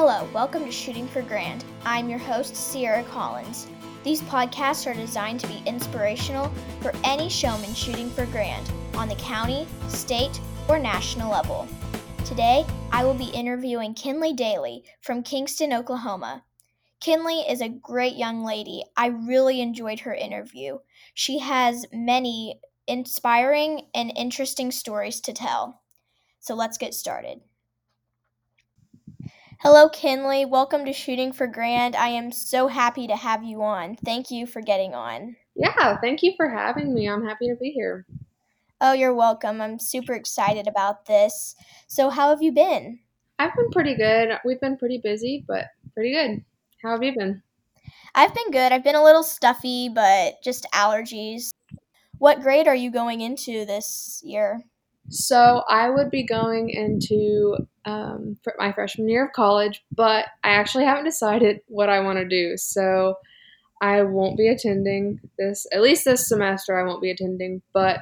Hello, 0.00 0.28
welcome 0.32 0.64
to 0.64 0.70
Shooting 0.70 1.08
for 1.08 1.22
Grand. 1.22 1.64
I'm 1.84 2.08
your 2.08 2.20
host, 2.20 2.54
Sierra 2.54 3.02
Collins. 3.02 3.66
These 4.04 4.22
podcasts 4.22 4.88
are 4.88 4.94
designed 4.94 5.40
to 5.40 5.48
be 5.48 5.60
inspirational 5.66 6.52
for 6.80 6.92
any 7.02 7.28
showman 7.28 7.74
shooting 7.74 8.08
for 8.08 8.24
grand 8.26 8.70
on 8.94 9.08
the 9.08 9.16
county, 9.16 9.66
state, 9.88 10.40
or 10.68 10.78
national 10.78 11.32
level. 11.32 11.66
Today, 12.24 12.64
I 12.92 13.02
will 13.02 13.12
be 13.12 13.30
interviewing 13.30 13.92
Kinley 13.92 14.32
Daly 14.32 14.84
from 15.02 15.24
Kingston, 15.24 15.72
Oklahoma. 15.72 16.44
Kinley 17.00 17.40
is 17.40 17.60
a 17.60 17.68
great 17.68 18.14
young 18.14 18.44
lady. 18.44 18.84
I 18.96 19.06
really 19.08 19.60
enjoyed 19.60 19.98
her 19.98 20.14
interview. 20.14 20.78
She 21.12 21.40
has 21.40 21.86
many 21.92 22.60
inspiring 22.86 23.88
and 23.96 24.12
interesting 24.14 24.70
stories 24.70 25.20
to 25.22 25.32
tell. 25.32 25.82
So 26.38 26.54
let's 26.54 26.78
get 26.78 26.94
started. 26.94 27.40
Hello, 29.60 29.88
Kinley. 29.88 30.44
Welcome 30.44 30.84
to 30.84 30.92
Shooting 30.92 31.32
for 31.32 31.48
Grand. 31.48 31.96
I 31.96 32.10
am 32.10 32.30
so 32.30 32.68
happy 32.68 33.08
to 33.08 33.16
have 33.16 33.42
you 33.42 33.60
on. 33.60 33.96
Thank 34.04 34.30
you 34.30 34.46
for 34.46 34.62
getting 34.62 34.94
on. 34.94 35.34
Yeah, 35.56 35.96
thank 36.00 36.22
you 36.22 36.34
for 36.36 36.48
having 36.48 36.94
me. 36.94 37.08
I'm 37.08 37.26
happy 37.26 37.48
to 37.48 37.56
be 37.56 37.70
here. 37.70 38.06
Oh, 38.80 38.92
you're 38.92 39.16
welcome. 39.16 39.60
I'm 39.60 39.80
super 39.80 40.12
excited 40.14 40.68
about 40.68 41.06
this. 41.06 41.56
So, 41.88 42.08
how 42.08 42.30
have 42.30 42.40
you 42.40 42.52
been? 42.52 43.00
I've 43.40 43.56
been 43.56 43.68
pretty 43.72 43.96
good. 43.96 44.38
We've 44.44 44.60
been 44.60 44.76
pretty 44.76 45.00
busy, 45.02 45.44
but 45.48 45.64
pretty 45.92 46.12
good. 46.12 46.44
How 46.80 46.92
have 46.92 47.02
you 47.02 47.16
been? 47.16 47.42
I've 48.14 48.34
been 48.36 48.52
good. 48.52 48.70
I've 48.70 48.84
been 48.84 48.94
a 48.94 49.02
little 49.02 49.24
stuffy, 49.24 49.88
but 49.88 50.34
just 50.44 50.68
allergies. 50.72 51.50
What 52.18 52.42
grade 52.42 52.68
are 52.68 52.76
you 52.76 52.92
going 52.92 53.22
into 53.22 53.64
this 53.64 54.20
year? 54.24 54.62
So 55.10 55.62
I 55.68 55.88
would 55.88 56.10
be 56.10 56.22
going 56.22 56.70
into 56.70 57.56
um, 57.84 58.36
my 58.58 58.72
freshman 58.72 59.08
year 59.08 59.26
of 59.26 59.32
college, 59.32 59.82
but 59.90 60.26
I 60.44 60.50
actually 60.50 60.84
haven't 60.84 61.04
decided 61.04 61.60
what 61.66 61.88
I 61.88 62.00
want 62.00 62.18
to 62.18 62.28
do. 62.28 62.56
So 62.56 63.14
I 63.80 64.02
won't 64.02 64.36
be 64.36 64.48
attending 64.48 65.20
this, 65.38 65.66
at 65.72 65.80
least 65.80 66.04
this 66.04 66.28
semester, 66.28 66.78
I 66.78 66.86
won't 66.86 67.00
be 67.00 67.10
attending, 67.10 67.62
but 67.72 68.00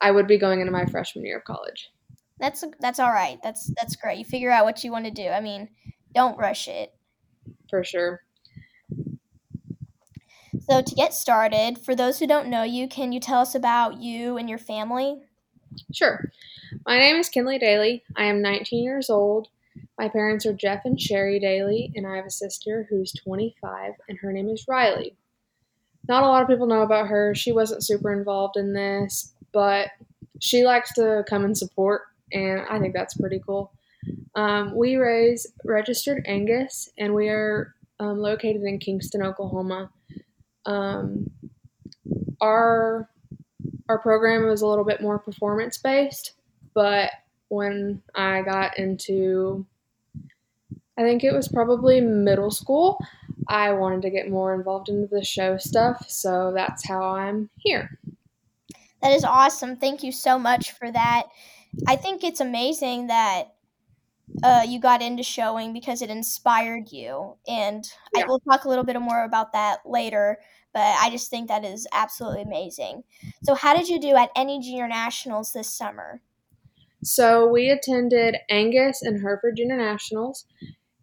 I 0.00 0.10
would 0.10 0.26
be 0.26 0.38
going 0.38 0.60
into 0.60 0.72
my 0.72 0.86
freshman 0.86 1.24
year 1.24 1.38
of 1.38 1.44
college. 1.44 1.90
That's 2.38 2.64
that's 2.80 2.98
all 2.98 3.12
right. 3.12 3.38
That's 3.42 3.72
that's 3.78 3.96
great. 3.96 4.18
You 4.18 4.24
figure 4.24 4.50
out 4.50 4.64
what 4.64 4.82
you 4.82 4.90
want 4.90 5.04
to 5.06 5.10
do. 5.10 5.28
I 5.28 5.40
mean, 5.40 5.68
don't 6.12 6.36
rush 6.36 6.68
it. 6.68 6.92
For 7.70 7.84
sure. 7.84 8.22
So 10.68 10.82
to 10.82 10.94
get 10.94 11.14
started, 11.14 11.78
for 11.78 11.94
those 11.94 12.18
who 12.18 12.26
don't 12.26 12.48
know 12.48 12.64
you, 12.64 12.88
can 12.88 13.12
you 13.12 13.20
tell 13.20 13.40
us 13.40 13.54
about 13.54 14.00
you 14.00 14.36
and 14.36 14.48
your 14.48 14.58
family? 14.58 15.22
Sure. 15.92 16.30
My 16.86 16.98
name 16.98 17.16
is 17.16 17.28
Kinley 17.28 17.58
Daly. 17.58 18.02
I 18.16 18.24
am 18.24 18.42
19 18.42 18.82
years 18.82 19.10
old. 19.10 19.48
My 19.98 20.08
parents 20.08 20.44
are 20.46 20.52
Jeff 20.52 20.84
and 20.84 21.00
Sherry 21.00 21.38
Daly, 21.38 21.92
and 21.94 22.06
I 22.06 22.16
have 22.16 22.26
a 22.26 22.30
sister 22.30 22.86
who's 22.90 23.12
25, 23.12 23.92
and 24.08 24.18
her 24.18 24.32
name 24.32 24.48
is 24.48 24.66
Riley. 24.68 25.16
Not 26.08 26.22
a 26.22 26.26
lot 26.26 26.42
of 26.42 26.48
people 26.48 26.66
know 26.66 26.82
about 26.82 27.08
her. 27.08 27.34
She 27.34 27.52
wasn't 27.52 27.84
super 27.84 28.12
involved 28.12 28.56
in 28.56 28.72
this, 28.72 29.34
but 29.52 29.88
she 30.40 30.64
likes 30.64 30.92
to 30.94 31.24
come 31.28 31.44
and 31.44 31.56
support, 31.56 32.02
and 32.32 32.62
I 32.68 32.78
think 32.78 32.94
that's 32.94 33.16
pretty 33.16 33.40
cool. 33.46 33.72
Um, 34.34 34.74
we 34.74 34.96
raise 34.96 35.46
registered 35.64 36.24
Angus, 36.26 36.90
and 36.98 37.14
we 37.14 37.28
are 37.28 37.74
um, 38.00 38.18
located 38.18 38.62
in 38.62 38.78
Kingston, 38.78 39.22
Oklahoma. 39.22 39.90
Um, 40.66 41.30
our 42.40 43.08
our 43.88 43.98
program 43.98 44.46
was 44.46 44.62
a 44.62 44.66
little 44.66 44.84
bit 44.84 45.00
more 45.00 45.18
performance 45.18 45.78
based, 45.78 46.32
but 46.74 47.10
when 47.48 48.02
I 48.14 48.42
got 48.42 48.78
into, 48.78 49.66
I 50.98 51.02
think 51.02 51.22
it 51.22 51.32
was 51.32 51.48
probably 51.48 52.00
middle 52.00 52.50
school, 52.50 52.98
I 53.48 53.72
wanted 53.72 54.02
to 54.02 54.10
get 54.10 54.30
more 54.30 54.54
involved 54.54 54.88
into 54.88 55.06
the 55.06 55.24
show 55.24 55.58
stuff, 55.58 56.08
so 56.08 56.52
that's 56.54 56.86
how 56.86 57.02
I'm 57.02 57.50
here. 57.58 57.98
That 59.02 59.12
is 59.12 59.24
awesome. 59.24 59.76
Thank 59.76 60.02
you 60.02 60.12
so 60.12 60.38
much 60.38 60.72
for 60.72 60.90
that. 60.90 61.24
I 61.86 61.96
think 61.96 62.24
it's 62.24 62.40
amazing 62.40 63.08
that 63.08 63.54
uh, 64.42 64.64
you 64.66 64.80
got 64.80 65.02
into 65.02 65.22
showing 65.22 65.74
because 65.74 66.00
it 66.00 66.08
inspired 66.08 66.90
you, 66.90 67.36
and 67.46 67.86
yeah. 68.14 68.22
I 68.22 68.26
will 68.26 68.40
talk 68.40 68.64
a 68.64 68.68
little 68.68 68.84
bit 68.84 68.98
more 69.00 69.24
about 69.24 69.52
that 69.52 69.80
later 69.84 70.38
but 70.74 70.96
I 71.00 71.08
just 71.08 71.30
think 71.30 71.48
that 71.48 71.64
is 71.64 71.86
absolutely 71.92 72.42
amazing. 72.42 73.04
So, 73.44 73.54
how 73.54 73.74
did 73.74 73.88
you 73.88 74.00
do 74.00 74.16
at 74.16 74.30
any 74.36 74.60
junior 74.60 74.88
nationals 74.88 75.52
this 75.52 75.72
summer? 75.72 76.20
So, 77.04 77.46
we 77.46 77.70
attended 77.70 78.36
Angus 78.50 79.00
and 79.02 79.22
Hereford 79.22 79.56
Junior 79.56 79.76
Nationals, 79.76 80.46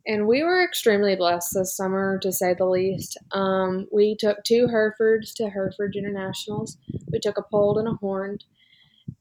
and 0.06 0.28
we 0.28 0.44
were 0.44 0.64
extremely 0.64 1.16
blessed 1.16 1.54
this 1.54 1.76
summer, 1.76 2.20
to 2.20 2.34
say 2.34 2.54
the 2.54 2.66
least. 2.66 3.18
Um, 3.32 3.88
we 3.92 4.18
took 4.20 4.44
two 4.44 4.68
Herefords 4.68 5.34
to 5.36 5.50
Hereford 5.50 5.94
Junior 5.94 6.12
Nationals. 6.12 6.78
We 7.10 7.20
took 7.20 7.38
a 7.38 7.44
polled 7.44 7.78
and 7.78 7.88
a 7.88 7.94
horned, 7.94 8.44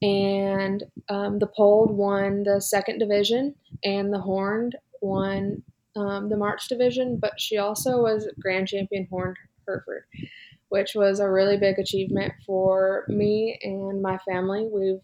and 0.01 0.83
um, 1.07 1.39
the 1.39 1.47
polled 1.47 1.95
won 1.95 2.43
the 2.43 2.59
second 2.59 2.99
division, 2.99 3.55
and 3.85 4.13
the 4.13 4.19
horned 4.19 4.75
won 4.99 5.63
um, 5.95 6.27
the 6.27 6.37
March 6.37 6.67
division, 6.67 7.19
but 7.21 7.39
she 7.39 7.57
also 7.57 8.01
was 8.01 8.27
grand 8.41 8.67
champion 8.67 9.07
horned 9.09 9.37
Hereford 9.65 10.03
which 10.71 10.95
was 10.95 11.19
a 11.19 11.29
really 11.29 11.57
big 11.57 11.77
achievement 11.77 12.31
for 12.45 13.03
me 13.09 13.59
and 13.61 14.01
my 14.01 14.17
family. 14.19 14.69
We've 14.71 15.01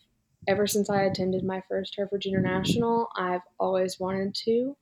ever 0.47 0.65
since 0.65 0.89
I 0.89 1.01
attended 1.01 1.43
my 1.43 1.61
first 1.67 1.93
Hereford 1.93 2.21
Junior 2.21 2.39
National, 2.39 3.09
I've 3.17 3.41
always 3.59 3.99
wanted 3.99 4.33
to 4.45 4.77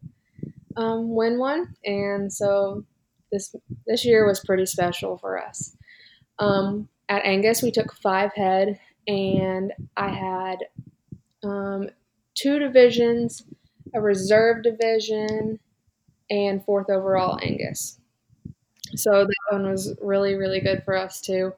um, 0.77 1.09
win 1.09 1.39
one, 1.39 1.73
and 1.85 2.31
so 2.31 2.85
this 3.31 3.55
this 3.87 4.05
year 4.05 4.27
was 4.27 4.45
pretty 4.45 4.67
special 4.67 5.17
for 5.17 5.41
us. 5.43 5.75
Um, 6.37 6.87
at 7.09 7.25
Angus, 7.25 7.63
we 7.63 7.71
took 7.71 7.91
five 7.95 8.31
head, 8.35 8.79
and 9.07 9.73
I 9.97 10.09
had 10.09 10.57
um, 11.43 11.89
two 12.35 12.59
divisions, 12.59 13.41
a 13.95 14.01
reserve 14.01 14.61
division, 14.61 15.59
and 16.29 16.63
fourth 16.63 16.91
overall 16.91 17.39
Angus. 17.41 17.99
So 18.95 19.25
that 19.25 19.35
one 19.51 19.69
was 19.69 19.93
really, 20.01 20.35
really 20.35 20.59
good 20.59 20.83
for 20.83 20.95
us 20.95 21.21
too. 21.21 21.53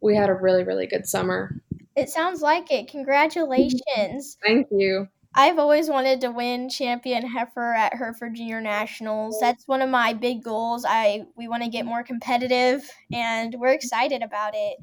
We 0.00 0.14
had 0.16 0.28
a 0.28 0.34
really, 0.34 0.64
really 0.64 0.86
good 0.86 1.06
summer. 1.06 1.56
It 1.96 2.08
sounds 2.08 2.42
like 2.42 2.70
it. 2.70 2.88
Congratulations. 2.88 4.36
Thank 4.44 4.68
you. 4.70 5.08
I've 5.36 5.58
always 5.58 5.88
wanted 5.88 6.20
to 6.20 6.30
win 6.30 6.68
champion 6.68 7.26
heifer 7.26 7.74
at 7.74 7.94
Hereford 7.94 8.36
Junior 8.36 8.60
Nationals. 8.60 9.36
That's 9.40 9.66
one 9.66 9.82
of 9.82 9.90
my 9.90 10.12
big 10.12 10.44
goals. 10.44 10.84
I 10.88 11.24
we 11.36 11.48
want 11.48 11.64
to 11.64 11.68
get 11.68 11.84
more 11.84 12.04
competitive 12.04 12.88
and 13.12 13.54
we're 13.58 13.72
excited 13.72 14.22
about 14.22 14.52
it. 14.54 14.78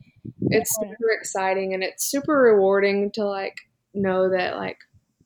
It's 0.50 0.78
and, 0.80 0.92
super 0.92 1.12
exciting 1.18 1.74
and 1.74 1.84
it's 1.84 2.04
super 2.06 2.34
rewarding 2.34 3.12
to 3.12 3.24
like 3.24 3.56
know 3.94 4.30
that 4.30 4.58
like 4.58 4.78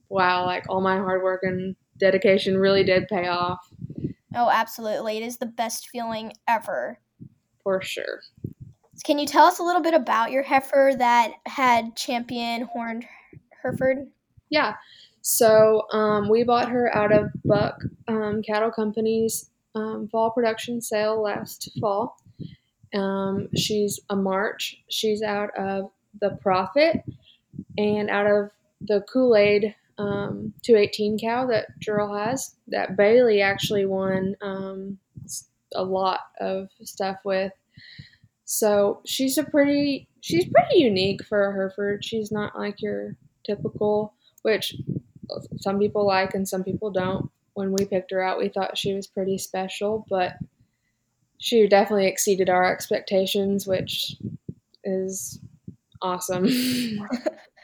wow, 0.09 0.45
like 0.45 0.66
all 0.69 0.81
my 0.81 0.97
hard 0.97 1.23
work 1.23 1.41
and 1.44 1.75
dedication 1.97 2.57
really 2.57 2.84
did 2.84 3.07
pay 3.07 3.28
off. 3.28 3.67
Oh, 4.35 4.50
absolutely. 4.50 5.18
It 5.18 5.23
is 5.23 5.38
the 5.38 5.46
best 5.46 5.90
feeling 5.90 6.34
ever. 6.47 7.00
For 7.63 7.81
sure. 7.81 8.22
Can 9.03 9.19
you 9.19 9.25
tell 9.25 9.46
us 9.46 9.59
a 9.59 9.63
little 9.63 9.81
bit 9.81 9.94
about 9.94 10.31
your 10.31 10.44
heifer 10.44 10.91
that 10.97 11.34
had 11.46 11.96
champion 11.96 12.63
horned 12.63 13.06
Hereford? 13.62 14.07
Yeah. 14.50 14.75
So 15.22 15.88
um, 15.91 16.29
we 16.29 16.44
bought 16.44 16.69
her 16.69 16.96
out 16.96 17.12
of 17.12 17.31
Buck 17.44 17.81
um, 18.07 18.41
Cattle 18.44 18.72
Company's 18.72 19.50
um, 19.73 20.07
fall 20.12 20.31
production 20.31 20.81
sale 20.81 21.22
last 21.22 21.69
fall. 21.81 22.17
Um, 22.94 23.50
she's 23.56 24.00
a 24.09 24.16
March. 24.16 24.81
She's 24.90 25.22
out 25.22 25.50
of 25.57 25.91
the 26.22 26.38
Profit 26.41 27.03
and 27.78 28.09
out 28.09 28.28
of 28.28 28.52
the 28.81 29.02
Kool 29.12 29.35
Aid 29.35 29.75
um, 29.97 30.53
218 30.63 31.19
cow 31.19 31.47
that 31.47 31.67
Gerald 31.79 32.17
has 32.17 32.56
that 32.67 32.97
Bailey 32.97 33.41
actually 33.41 33.85
won 33.85 34.35
um, 34.41 34.97
a 35.73 35.84
lot 35.84 36.22
of 36.40 36.70
stuff 36.84 37.17
with. 37.23 37.52
So 38.46 39.02
she's 39.05 39.37
a 39.37 39.43
pretty 39.43 40.08
she's 40.22 40.46
pretty 40.46 40.79
unique 40.79 41.23
for 41.25 41.47
a 41.47 41.53
Hereford. 41.53 42.03
She's 42.03 42.31
not 42.31 42.58
like 42.58 42.81
your 42.81 43.16
typical, 43.46 44.14
which 44.43 44.75
some 45.58 45.79
people 45.79 46.05
like 46.05 46.34
and 46.34 46.47
some 46.47 46.64
people 46.64 46.91
don't. 46.91 47.29
When 47.53 47.72
we 47.72 47.85
picked 47.85 48.11
her 48.11 48.22
out, 48.22 48.37
we 48.37 48.49
thought 48.49 48.78
she 48.78 48.93
was 48.93 49.08
pretty 49.08 49.37
special, 49.37 50.05
but 50.09 50.34
she 51.40 51.67
definitely 51.67 52.08
exceeded 52.08 52.49
our 52.49 52.70
expectations, 52.70 53.66
which 53.66 54.17
is 54.84 55.40
awesome. 56.02 56.46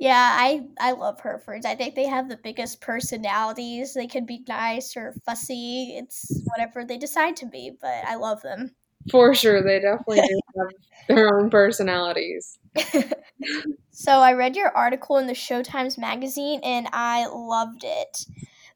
Yeah, 0.00 0.36
I 0.38 0.64
I 0.80 0.92
love 0.92 1.20
Herefords. 1.20 1.66
I 1.66 1.74
think 1.74 1.94
they 1.96 2.06
have 2.06 2.28
the 2.28 2.36
biggest 2.36 2.80
personalities. 2.80 3.94
They 3.94 4.06
can 4.06 4.26
be 4.26 4.44
nice 4.48 4.96
or 4.96 5.12
fussy. 5.26 5.96
It's 5.98 6.40
whatever 6.44 6.84
they 6.84 6.98
decide 6.98 7.36
to 7.38 7.46
be, 7.46 7.72
but 7.80 8.04
I 8.06 8.14
love 8.14 8.40
them. 8.42 8.76
For 9.10 9.34
sure, 9.34 9.62
they 9.62 9.80
definitely 9.80 10.20
do 10.22 10.40
have 10.58 10.68
their 11.08 11.36
own 11.36 11.50
personalities. 11.50 12.58
so 13.90 14.12
I 14.20 14.32
read 14.34 14.54
your 14.56 14.70
article 14.76 15.16
in 15.18 15.26
the 15.26 15.32
Showtimes 15.32 15.98
magazine 15.98 16.60
and 16.62 16.88
I 16.92 17.26
loved 17.26 17.82
it. 17.84 18.26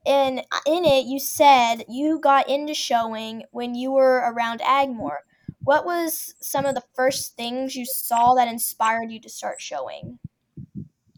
and 0.06 0.40
uh, 0.52 0.60
in 0.66 0.84
it 0.84 1.06
you 1.06 1.20
said 1.20 1.84
you 1.88 2.18
got 2.20 2.48
into 2.48 2.74
showing 2.74 3.44
when 3.52 3.74
you 3.74 3.92
were 3.92 4.18
around 4.32 4.60
Agmore. 4.60 5.20
What 5.64 5.84
was 5.86 6.34
some 6.40 6.66
of 6.66 6.74
the 6.74 6.84
first 6.94 7.36
things 7.36 7.76
you 7.76 7.84
saw 7.86 8.34
that 8.34 8.48
inspired 8.48 9.10
you 9.12 9.20
to 9.20 9.28
start 9.28 9.60
showing? 9.60 10.18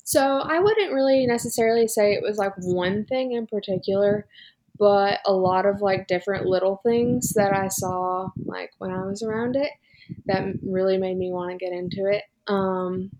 So 0.04 0.40
I 0.40 0.60
wouldn't 0.60 0.92
really 0.92 1.26
necessarily 1.26 1.88
say 1.88 2.12
it 2.12 2.22
was 2.22 2.36
like 2.36 2.52
one 2.58 3.06
thing 3.06 3.32
in 3.32 3.46
particular, 3.46 4.26
but 4.78 5.20
a 5.24 5.32
lot 5.32 5.66
of 5.66 5.80
like 5.80 6.06
different 6.06 6.46
little 6.46 6.80
things 6.84 7.32
that 7.34 7.54
I 7.54 7.68
saw 7.68 8.28
like 8.44 8.70
when 8.78 8.90
I 8.90 9.04
was 9.06 9.22
around 9.22 9.56
it 9.56 9.70
that 10.26 10.44
really 10.62 10.98
made 10.98 11.16
me 11.16 11.32
want 11.32 11.50
to 11.50 11.56
get 11.56 11.72
into 11.72 12.06
it. 12.06 12.24
Um, 12.46 13.10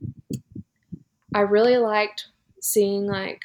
I 1.34 1.40
really 1.40 1.78
liked 1.78 2.28
seeing 2.60 3.06
like 3.06 3.40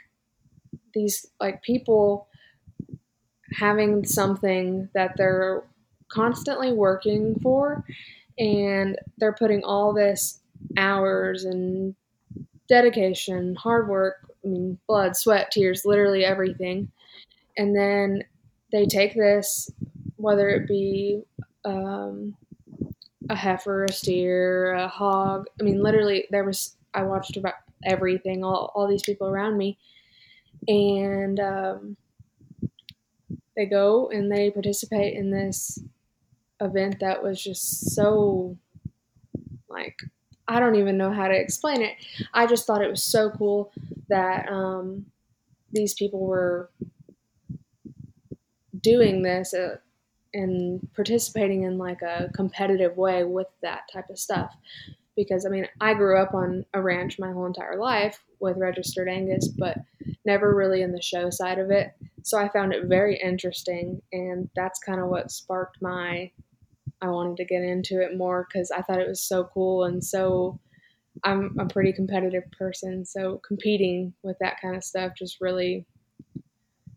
these 0.93 1.25
like 1.39 1.63
people 1.63 2.27
having 3.53 4.05
something 4.05 4.89
that 4.93 5.13
they're 5.17 5.63
constantly 6.09 6.73
working 6.73 7.39
for 7.41 7.83
and 8.37 8.97
they're 9.17 9.33
putting 9.33 9.63
all 9.63 9.93
this 9.93 10.41
hours 10.77 11.45
and 11.45 11.95
dedication, 12.69 13.55
hard 13.55 13.89
work, 13.89 14.15
I 14.45 14.47
mean 14.47 14.79
blood, 14.87 15.15
sweat, 15.17 15.51
tears, 15.51 15.85
literally 15.85 16.23
everything. 16.23 16.91
And 17.57 17.75
then 17.75 18.23
they 18.71 18.85
take 18.85 19.15
this 19.15 19.69
whether 20.15 20.49
it 20.49 20.67
be 20.67 21.21
um, 21.63 22.35
a 23.29 23.35
heifer, 23.35 23.85
a 23.85 23.91
steer, 23.91 24.73
a 24.73 24.87
hog. 24.87 25.45
I 25.59 25.63
mean, 25.63 25.81
literally, 25.81 26.25
there 26.29 26.43
was 26.43 26.75
I 26.93 27.03
watched 27.03 27.37
about 27.37 27.55
everything, 27.85 28.43
all 28.43 28.71
all 28.75 28.87
these 28.87 29.03
people 29.03 29.27
around 29.27 29.57
me, 29.57 29.77
and 30.67 31.39
um, 31.39 31.97
they 33.55 33.65
go 33.65 34.09
and 34.09 34.31
they 34.31 34.51
participate 34.51 35.15
in 35.15 35.31
this 35.31 35.79
event 36.61 36.99
that 36.99 37.23
was 37.23 37.41
just 37.41 37.91
so 37.91 38.57
like 39.69 39.97
I 40.49 40.59
don't 40.59 40.75
even 40.75 40.97
know 40.97 41.11
how 41.11 41.27
to 41.27 41.39
explain 41.39 41.81
it. 41.81 41.95
I 42.33 42.47
just 42.47 42.65
thought 42.65 42.81
it 42.81 42.89
was 42.89 43.03
so 43.03 43.29
cool 43.29 43.71
that 44.09 44.49
um, 44.49 45.05
these 45.71 45.93
people 45.93 46.25
were 46.25 46.71
doing 48.81 49.21
this 49.21 49.53
uh, 49.53 49.77
and 50.33 50.87
participating 50.95 51.63
in 51.63 51.77
like 51.77 52.01
a 52.01 52.29
competitive 52.33 52.97
way 52.97 53.23
with 53.23 53.47
that 53.61 53.83
type 53.93 54.09
of 54.09 54.17
stuff. 54.17 54.55
Because 55.15 55.45
I 55.45 55.49
mean, 55.49 55.67
I 55.81 55.93
grew 55.93 56.17
up 56.17 56.33
on 56.33 56.65
a 56.73 56.81
ranch 56.81 57.19
my 57.19 57.31
whole 57.31 57.45
entire 57.45 57.77
life 57.77 58.23
with 58.39 58.57
registered 58.57 59.07
Angus, 59.07 59.49
but 59.49 59.77
never 60.25 60.55
really 60.55 60.81
in 60.81 60.91
the 60.91 61.01
show 61.01 61.29
side 61.29 61.59
of 61.59 61.69
it. 61.69 61.91
So 62.23 62.39
I 62.39 62.49
found 62.49 62.73
it 62.73 62.85
very 62.85 63.19
interesting, 63.21 64.01
and 64.11 64.49
that's 64.55 64.79
kind 64.79 64.99
of 64.99 65.09
what 65.09 65.31
sparked 65.31 65.81
my. 65.81 66.31
I 67.01 67.07
wanted 67.07 67.37
to 67.37 67.45
get 67.45 67.63
into 67.63 68.01
it 68.01 68.17
more 68.17 68.47
because 68.47 68.71
I 68.71 68.81
thought 68.81 68.99
it 68.99 69.07
was 69.07 69.21
so 69.21 69.49
cool 69.53 69.85
and 69.85 70.03
so. 70.03 70.59
I'm 71.25 71.53
a 71.59 71.65
pretty 71.65 71.91
competitive 71.91 72.43
person, 72.57 73.03
so 73.03 73.41
competing 73.45 74.13
with 74.23 74.37
that 74.39 74.61
kind 74.61 74.77
of 74.77 74.85
stuff 74.85 75.11
just 75.17 75.41
really 75.41 75.85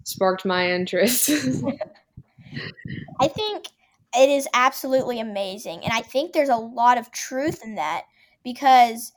sparked 0.04 0.44
my 0.44 0.70
interest. 0.70 1.28
I 3.20 3.28
think 3.28 3.66
it 4.14 4.28
is 4.28 4.46
absolutely 4.54 5.20
amazing. 5.20 5.82
And 5.84 5.92
I 5.92 6.00
think 6.00 6.32
there's 6.32 6.48
a 6.48 6.56
lot 6.56 6.98
of 6.98 7.10
truth 7.10 7.64
in 7.64 7.76
that 7.76 8.02
because 8.44 9.12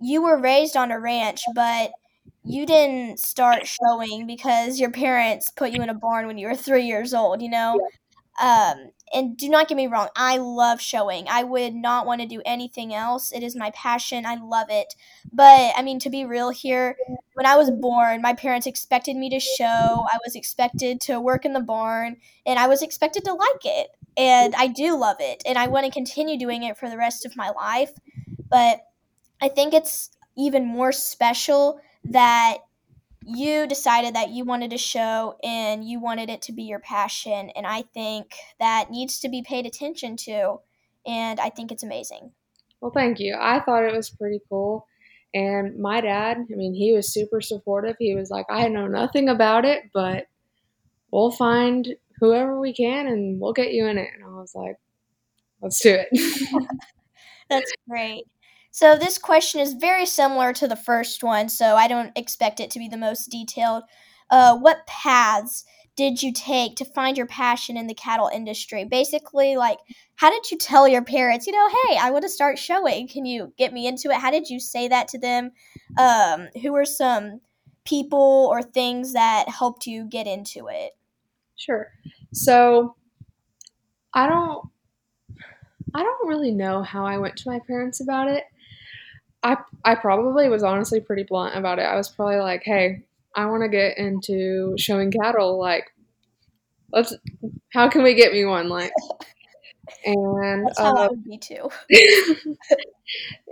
you 0.00 0.22
were 0.22 0.40
raised 0.40 0.76
on 0.76 0.90
a 0.90 0.98
ranch, 0.98 1.42
but 1.54 1.92
you 2.44 2.66
didn't 2.66 3.20
start 3.20 3.66
showing 3.66 4.26
because 4.26 4.80
your 4.80 4.90
parents 4.90 5.50
put 5.50 5.70
you 5.70 5.82
in 5.82 5.88
a 5.88 5.94
barn 5.94 6.26
when 6.26 6.38
you 6.38 6.48
were 6.48 6.56
three 6.56 6.84
years 6.84 7.14
old, 7.14 7.40
you 7.40 7.48
know? 7.48 7.80
Um, 8.42 8.90
and 9.12 9.36
do 9.36 9.48
not 9.48 9.68
get 9.68 9.76
me 9.76 9.86
wrong, 9.86 10.08
I 10.16 10.38
love 10.38 10.80
showing. 10.80 11.26
I 11.28 11.44
would 11.44 11.74
not 11.74 12.06
want 12.06 12.20
to 12.20 12.26
do 12.26 12.42
anything 12.44 12.94
else. 12.94 13.32
It 13.32 13.42
is 13.42 13.54
my 13.54 13.70
passion. 13.70 14.24
I 14.26 14.36
love 14.36 14.68
it. 14.70 14.94
But 15.32 15.72
I 15.76 15.82
mean, 15.82 15.98
to 16.00 16.10
be 16.10 16.24
real 16.24 16.50
here, 16.50 16.96
when 17.34 17.46
I 17.46 17.56
was 17.56 17.70
born, 17.70 18.22
my 18.22 18.34
parents 18.34 18.66
expected 18.66 19.16
me 19.16 19.30
to 19.30 19.40
show. 19.40 19.64
I 19.64 20.18
was 20.24 20.34
expected 20.34 21.00
to 21.02 21.20
work 21.20 21.44
in 21.44 21.52
the 21.52 21.60
barn, 21.60 22.16
and 22.46 22.58
I 22.58 22.66
was 22.66 22.82
expected 22.82 23.24
to 23.24 23.34
like 23.34 23.64
it. 23.64 23.88
And 24.16 24.54
I 24.54 24.68
do 24.68 24.96
love 24.96 25.16
it, 25.20 25.42
and 25.44 25.58
I 25.58 25.66
want 25.66 25.86
to 25.86 25.92
continue 25.92 26.38
doing 26.38 26.62
it 26.62 26.76
for 26.76 26.88
the 26.88 26.96
rest 26.96 27.26
of 27.26 27.36
my 27.36 27.50
life. 27.50 27.92
But 28.48 28.80
I 29.42 29.48
think 29.48 29.74
it's 29.74 30.10
even 30.36 30.64
more 30.64 30.92
special 30.92 31.80
that 32.04 32.58
you 33.26 33.66
decided 33.66 34.14
that 34.14 34.30
you 34.30 34.44
wanted 34.44 34.70
to 34.70 34.78
show 34.78 35.36
and 35.42 35.88
you 35.88 36.00
wanted 36.00 36.30
it 36.30 36.42
to 36.42 36.52
be 36.52 36.64
your 36.64 36.78
passion. 36.78 37.50
And 37.56 37.66
I 37.66 37.82
think 37.94 38.34
that 38.58 38.90
needs 38.90 39.20
to 39.20 39.28
be 39.28 39.42
paid 39.42 39.66
attention 39.66 40.16
to. 40.18 40.56
And 41.06 41.40
I 41.40 41.50
think 41.50 41.72
it's 41.72 41.82
amazing. 41.82 42.32
Well, 42.80 42.92
thank 42.92 43.18
you. 43.18 43.36
I 43.40 43.60
thought 43.60 43.84
it 43.84 43.94
was 43.94 44.10
pretty 44.10 44.40
cool. 44.48 44.86
And 45.32 45.78
my 45.78 46.00
dad, 46.00 46.38
I 46.38 46.54
mean, 46.54 46.74
he 46.74 46.92
was 46.92 47.12
super 47.12 47.40
supportive. 47.40 47.96
He 47.98 48.14
was 48.14 48.30
like, 48.30 48.46
I 48.48 48.68
know 48.68 48.86
nothing 48.86 49.28
about 49.28 49.64
it, 49.64 49.84
but 49.92 50.26
we'll 51.10 51.32
find 51.32 51.88
whoever 52.20 52.60
we 52.60 52.72
can 52.72 53.06
and 53.06 53.40
we'll 53.40 53.52
get 53.52 53.72
you 53.72 53.86
in 53.86 53.98
it. 53.98 54.08
And 54.14 54.24
I 54.24 54.40
was 54.40 54.54
like, 54.54 54.76
let's 55.60 55.80
do 55.80 55.96
it. 55.98 56.08
That's 57.50 57.72
great. 57.88 58.24
So 58.74 58.96
this 58.96 59.18
question 59.18 59.60
is 59.60 59.74
very 59.74 60.04
similar 60.04 60.52
to 60.54 60.66
the 60.66 60.74
first 60.74 61.22
one, 61.22 61.48
so 61.48 61.76
I 61.76 61.86
don't 61.86 62.10
expect 62.16 62.58
it 62.58 62.72
to 62.72 62.80
be 62.80 62.88
the 62.88 62.96
most 62.96 63.26
detailed. 63.26 63.84
Uh, 64.30 64.58
what 64.58 64.84
paths 64.88 65.64
did 65.94 66.20
you 66.20 66.32
take 66.32 66.74
to 66.74 66.84
find 66.84 67.16
your 67.16 67.28
passion 67.28 67.76
in 67.76 67.86
the 67.86 67.94
cattle 67.94 68.28
industry? 68.34 68.84
Basically, 68.84 69.54
like, 69.56 69.78
how 70.16 70.28
did 70.28 70.50
you 70.50 70.58
tell 70.58 70.88
your 70.88 71.04
parents, 71.04 71.46
you 71.46 71.52
know, 71.52 71.68
hey, 71.68 71.98
I 71.98 72.10
want 72.10 72.24
to 72.24 72.28
start 72.28 72.58
showing. 72.58 73.06
Can 73.06 73.24
you 73.24 73.52
get 73.56 73.72
me 73.72 73.86
into 73.86 74.10
it? 74.10 74.16
How 74.16 74.32
did 74.32 74.50
you 74.50 74.58
say 74.58 74.88
that 74.88 75.06
to 75.06 75.20
them? 75.20 75.52
Um, 75.96 76.48
who 76.60 76.72
were 76.72 76.84
some 76.84 77.40
people 77.84 78.48
or 78.50 78.60
things 78.60 79.12
that 79.12 79.48
helped 79.48 79.86
you 79.86 80.04
get 80.04 80.26
into 80.26 80.66
it? 80.66 80.96
Sure. 81.54 81.92
So, 82.32 82.96
I 84.12 84.26
don't 84.26 84.68
I 85.94 86.02
don't 86.02 86.28
really 86.28 86.50
know 86.50 86.82
how 86.82 87.06
I 87.06 87.18
went 87.18 87.36
to 87.36 87.48
my 87.48 87.60
parents 87.68 88.00
about 88.00 88.26
it. 88.26 88.42
I 89.44 89.58
I 89.84 89.94
probably 89.94 90.48
was 90.48 90.64
honestly 90.64 91.00
pretty 91.00 91.22
blunt 91.24 91.56
about 91.56 91.78
it. 91.78 91.82
I 91.82 91.96
was 91.96 92.08
probably 92.08 92.38
like, 92.38 92.62
"Hey, 92.64 93.04
I 93.36 93.46
want 93.46 93.62
to 93.62 93.68
get 93.68 93.98
into 93.98 94.74
showing 94.78 95.12
cattle. 95.12 95.58
Like, 95.60 95.92
let's. 96.92 97.14
How 97.72 97.88
can 97.88 98.02
we 98.02 98.14
get 98.14 98.32
me 98.32 98.44
one? 98.44 98.68
Like." 98.68 98.92
And 100.06 100.66
That's 100.66 100.78
how 100.80 100.96
uh, 100.96 101.08
would 101.10 101.24
be 101.24 101.38
too. 101.38 101.68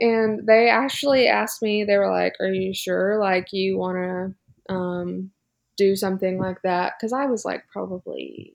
and 0.01 0.47
they 0.47 0.69
actually 0.69 1.27
asked 1.27 1.63
me. 1.63 1.85
They 1.85 1.97
were 1.97 2.11
like, 2.11 2.35
"Are 2.41 2.53
you 2.53 2.75
sure? 2.75 3.19
Like, 3.19 3.53
you 3.53 3.79
want 3.79 3.97
to 4.69 4.75
um, 4.75 5.31
do 5.77 5.97
something 5.97 6.39
like 6.39 6.63
that?" 6.63 6.95
Because 6.99 7.13
I 7.13 7.27
was 7.27 7.45
like 7.45 7.65
probably 7.73 8.55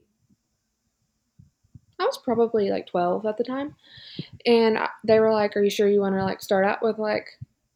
I 1.99 2.05
was 2.05 2.17
probably 2.17 2.69
like 2.69 2.87
12 2.87 3.25
at 3.25 3.37
the 3.37 3.43
time. 3.43 3.75
And 4.45 4.77
they 5.03 5.19
were 5.19 5.31
like, 5.31 5.55
Are 5.55 5.63
you 5.63 5.69
sure 5.69 5.87
you 5.87 6.01
want 6.01 6.15
to 6.15 6.23
like 6.23 6.41
start 6.41 6.65
out 6.65 6.83
with 6.83 6.99
like 6.99 7.27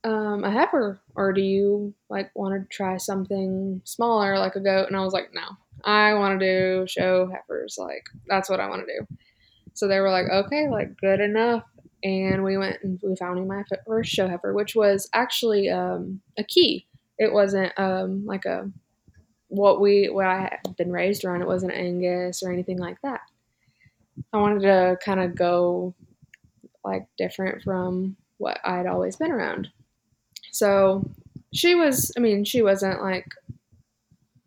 um, 0.03 0.43
a 0.43 0.51
heifer? 0.51 1.01
Or 1.15 1.33
do 1.33 1.41
you 1.41 1.93
like 2.09 2.31
want 2.35 2.53
to 2.53 2.75
try 2.75 2.97
something 2.97 3.81
smaller 3.83 4.37
like 4.37 4.55
a 4.55 4.59
goat? 4.59 4.87
And 4.87 4.95
I 4.95 5.03
was 5.03 5.13
like, 5.13 5.33
No, 5.33 5.43
I 5.83 6.13
want 6.13 6.39
to 6.39 6.45
do 6.45 6.87
show 6.87 7.27
heifers. 7.27 7.77
Like, 7.79 8.03
that's 8.27 8.49
what 8.49 8.59
I 8.59 8.69
want 8.69 8.85
to 8.87 8.93
do. 8.99 9.17
So 9.73 9.87
they 9.87 9.99
were 9.99 10.11
like, 10.11 10.27
Okay, 10.29 10.69
like 10.69 10.97
good 10.97 11.19
enough. 11.19 11.63
And 12.03 12.43
we 12.43 12.57
went 12.57 12.77
and 12.83 12.99
we 13.03 13.15
found 13.15 13.47
my 13.47 13.63
first 13.87 14.11
show 14.11 14.27
heifer, 14.27 14.53
which 14.53 14.75
was 14.75 15.09
actually 15.13 15.69
um, 15.69 16.21
a 16.37 16.43
key. 16.43 16.87
It 17.17 17.31
wasn't 17.31 17.71
um, 17.77 18.25
like 18.25 18.45
a 18.45 18.71
what 19.51 19.81
we 19.81 20.09
what 20.09 20.25
I 20.25 20.41
had 20.63 20.77
been 20.77 20.91
raised 20.91 21.25
around. 21.25 21.41
It 21.41 21.47
wasn't 21.47 21.73
Angus 21.73 22.41
or 22.41 22.51
anything 22.51 22.79
like 22.79 22.97
that. 23.03 23.21
I 24.33 24.37
wanted 24.37 24.61
to 24.61 24.97
kind 25.03 25.19
of 25.19 25.35
go 25.35 25.93
like 26.83 27.05
different 27.17 27.63
from 27.63 28.15
what 28.37 28.59
I'd 28.63 28.87
always 28.87 29.15
been 29.15 29.31
around. 29.31 29.69
So 30.51 31.09
she 31.53 31.75
was, 31.75 32.11
I 32.17 32.19
mean, 32.19 32.43
she 32.43 32.61
wasn't 32.61 33.01
like 33.01 33.27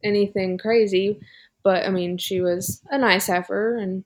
anything 0.02 0.59
crazy, 0.59 1.21
but 1.62 1.87
I 1.87 1.90
mean, 1.90 2.19
she 2.19 2.40
was 2.40 2.83
a 2.90 2.99
nice 2.99 3.26
heifer. 3.26 3.76
And 3.76 4.04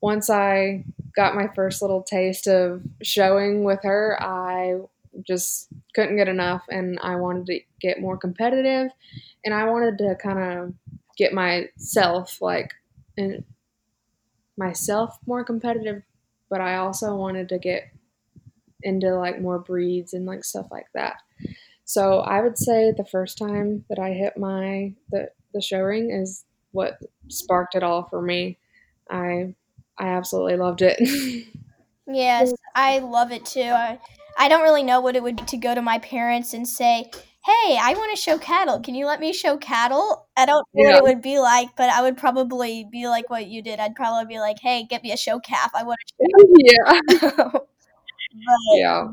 once 0.00 0.30
I 0.30 0.84
got 1.16 1.34
my 1.34 1.48
first 1.54 1.82
little 1.82 2.02
taste 2.02 2.46
of 2.46 2.82
showing 3.02 3.64
with 3.64 3.80
her, 3.82 4.16
I 4.22 4.80
just 5.26 5.68
couldn't 5.94 6.16
get 6.16 6.28
enough 6.28 6.62
and 6.70 6.98
I 7.02 7.16
wanted 7.16 7.46
to 7.46 7.60
get 7.80 8.00
more 8.00 8.16
competitive 8.16 8.92
and 9.44 9.54
I 9.54 9.64
wanted 9.64 9.98
to 9.98 10.14
kind 10.22 10.38
of 10.38 10.74
get 11.16 11.32
myself 11.32 12.40
like 12.40 12.72
in, 13.16 13.44
myself 14.58 15.18
more 15.26 15.44
competitive, 15.44 16.02
but 16.50 16.60
I 16.60 16.76
also 16.76 17.16
wanted 17.16 17.48
to 17.50 17.58
get 17.58 17.84
into 18.82 19.14
like 19.16 19.40
more 19.40 19.58
breeds 19.58 20.12
and 20.12 20.26
like 20.26 20.44
stuff 20.44 20.66
like 20.70 20.86
that. 20.94 21.16
So 21.84 22.20
I 22.20 22.42
would 22.42 22.58
say 22.58 22.92
the 22.92 23.04
first 23.04 23.38
time 23.38 23.84
that 23.88 23.98
I 23.98 24.10
hit 24.10 24.36
my 24.36 24.92
the 25.10 25.30
the 25.54 25.62
show 25.62 25.80
ring 25.80 26.10
is 26.10 26.44
what 26.72 26.98
sparked 27.28 27.74
it 27.74 27.82
all 27.82 28.04
for 28.04 28.20
me. 28.20 28.58
I 29.10 29.54
I 29.98 30.08
absolutely 30.08 30.56
loved 30.56 30.82
it. 30.82 30.98
yes, 32.06 32.52
I 32.74 32.98
love 32.98 33.32
it 33.32 33.46
too. 33.46 33.62
I 33.62 33.98
I 34.38 34.48
don't 34.48 34.62
really 34.62 34.82
know 34.82 35.00
what 35.00 35.16
it 35.16 35.22
would 35.22 35.36
be 35.36 35.44
to 35.44 35.56
go 35.56 35.74
to 35.74 35.82
my 35.82 35.98
parents 35.98 36.54
and 36.54 36.68
say, 36.68 37.10
"Hey, 37.48 37.78
I 37.80 37.94
want 37.96 38.14
to 38.14 38.22
show 38.22 38.36
cattle. 38.36 38.80
Can 38.80 38.94
you 38.94 39.06
let 39.06 39.20
me 39.20 39.32
show 39.32 39.56
cattle?" 39.56 40.28
I 40.36 40.44
don't 40.46 40.66
know 40.74 40.84
yeah. 40.84 40.90
what 40.90 40.98
it 40.98 41.14
would 41.14 41.22
be 41.22 41.38
like, 41.38 41.70
but 41.76 41.88
I 41.90 42.02
would 42.02 42.16
probably 42.18 42.86
be 42.90 43.08
like 43.08 43.30
what 43.30 43.46
you 43.46 43.62
did. 43.62 43.80
I'd 43.80 43.94
probably 43.94 44.26
be 44.26 44.40
like, 44.40 44.58
"Hey, 44.60 44.84
get 44.84 45.02
me 45.02 45.12
a 45.12 45.16
show 45.16 45.38
calf. 45.40 45.70
I 45.74 45.82
want 45.84 45.98
to." 46.06 47.02
yeah. 47.20 47.50
but 47.52 47.64
yeah. 48.74 49.08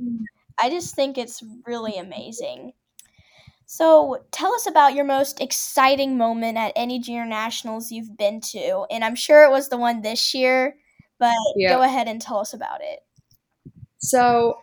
I 0.60 0.70
just 0.70 0.96
think 0.96 1.18
it's 1.18 1.44
really 1.66 1.98
amazing. 1.98 2.74
So, 3.68 4.24
tell 4.32 4.54
us 4.54 4.68
about 4.68 4.94
your 4.94 5.06
most 5.06 5.42
exciting 5.42 6.18
moment 6.18 6.58
at 6.58 6.74
any 6.76 7.00
junior 7.00 7.26
nationals 7.26 7.92
you've 7.92 8.16
been 8.16 8.40
to. 8.42 8.86
And 8.92 9.04
I'm 9.04 9.16
sure 9.16 9.44
it 9.44 9.50
was 9.50 9.70
the 9.70 9.78
one 9.78 10.02
this 10.02 10.34
year, 10.34 10.76
but 11.20 11.34
go 11.60 11.82
ahead 11.82 12.08
and 12.08 12.22
tell 12.22 12.38
us 12.40 12.54
about 12.54 12.82
it. 12.82 13.00
So, 13.98 14.60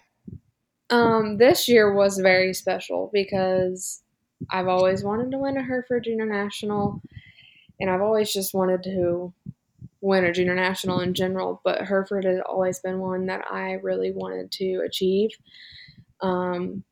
um, 0.93 1.39
this 1.39 1.69
year 1.69 1.93
was 1.95 2.19
very 2.19 2.53
special 2.53 3.11
because 3.13 4.03
I've 4.51 4.69
always 4.69 5.03
wanted 5.03 5.31
to 5.31 5.39
win 5.39 5.57
a 5.57 5.63
Hereford 5.63 6.05
Junior 6.05 6.27
National, 6.27 7.01
and 7.81 7.91
I've 7.91 8.03
always 8.03 8.33
just 8.33 8.53
wanted 8.55 8.83
to 8.85 9.33
win 10.03 10.25
a 10.25 10.33
junior 10.33 10.55
national 10.55 11.01
in 11.01 11.15
general, 11.15 11.61
but 11.65 11.81
Hereford 11.83 12.25
has 12.25 12.41
always 12.45 12.81
been 12.81 12.99
one 12.99 13.27
that 13.27 13.45
I 13.51 13.75
really 13.75 14.13
wanted 14.13 14.51
to 14.53 14.83
achieve. 14.85 15.31
Um, 16.21 16.85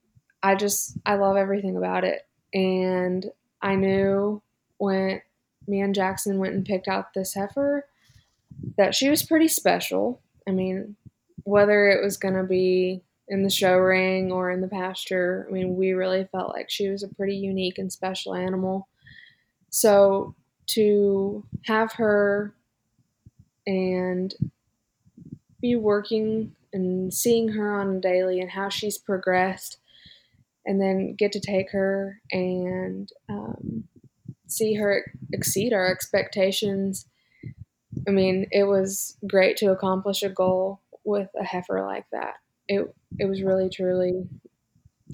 I 0.42 0.54
just 0.54 0.96
I 1.04 1.16
love 1.16 1.36
everything 1.36 1.76
about 1.76 2.04
it. 2.04 2.26
And 2.54 3.26
I 3.60 3.74
knew 3.74 4.40
when 4.78 5.20
me 5.66 5.80
and 5.80 5.94
Jackson 5.94 6.38
went 6.38 6.54
and 6.54 6.64
picked 6.64 6.88
out 6.88 7.12
this 7.12 7.34
heifer 7.34 7.86
that 8.78 8.94
she 8.94 9.10
was 9.10 9.22
pretty 9.24 9.48
special. 9.48 10.22
I 10.48 10.52
mean, 10.52 10.96
whether 11.44 11.88
it 11.88 12.02
was 12.02 12.16
going 12.16 12.34
to 12.34 12.44
be 12.44 13.02
in 13.30 13.44
the 13.44 13.50
show 13.50 13.76
ring 13.76 14.32
or 14.32 14.50
in 14.50 14.60
the 14.60 14.68
pasture, 14.68 15.46
I 15.48 15.52
mean, 15.52 15.76
we 15.76 15.92
really 15.92 16.28
felt 16.32 16.50
like 16.50 16.68
she 16.68 16.88
was 16.88 17.04
a 17.04 17.08
pretty 17.08 17.36
unique 17.36 17.78
and 17.78 17.90
special 17.90 18.34
animal. 18.34 18.88
So 19.70 20.34
to 20.70 21.46
have 21.66 21.92
her 21.92 22.54
and 23.66 24.34
be 25.60 25.76
working 25.76 26.56
and 26.72 27.14
seeing 27.14 27.48
her 27.50 27.80
on 27.80 27.96
a 27.96 28.00
daily 28.00 28.40
and 28.40 28.50
how 28.50 28.68
she's 28.68 28.98
progressed 28.98 29.78
and 30.66 30.80
then 30.80 31.14
get 31.14 31.30
to 31.32 31.40
take 31.40 31.70
her 31.70 32.20
and 32.32 33.10
um, 33.28 33.84
see 34.48 34.74
her 34.74 35.04
exceed 35.32 35.72
our 35.72 35.88
expectations. 35.88 37.06
I 38.08 38.10
mean, 38.10 38.46
it 38.50 38.64
was 38.64 39.16
great 39.24 39.56
to 39.58 39.70
accomplish 39.70 40.24
a 40.24 40.28
goal 40.28 40.80
with 41.04 41.28
a 41.38 41.44
heifer 41.44 41.84
like 41.86 42.06
that. 42.10 42.34
It 42.70 42.94
it 43.18 43.26
was 43.26 43.42
really 43.42 43.68
truly 43.68 44.28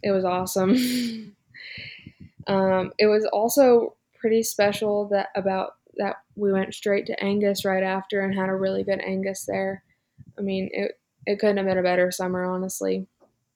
it 0.02 0.10
was 0.10 0.24
awesome. 0.24 0.70
um, 2.46 2.92
it 2.98 3.06
was 3.06 3.26
also 3.32 3.96
pretty 4.18 4.42
special 4.42 5.08
that 5.08 5.28
about 5.34 5.72
that 5.96 6.16
we 6.34 6.52
went 6.52 6.74
straight 6.74 7.06
to 7.06 7.24
Angus 7.24 7.64
right 7.64 7.82
after 7.82 8.20
and 8.20 8.34
had 8.34 8.50
a 8.50 8.54
really 8.54 8.84
good 8.84 9.00
Angus 9.00 9.46
there. 9.46 9.82
I 10.38 10.42
mean, 10.42 10.68
it 10.72 11.00
it 11.26 11.38
couldn't 11.38 11.56
have 11.56 11.66
been 11.66 11.78
a 11.78 11.82
better 11.82 12.10
summer, 12.10 12.44
honestly. 12.44 13.06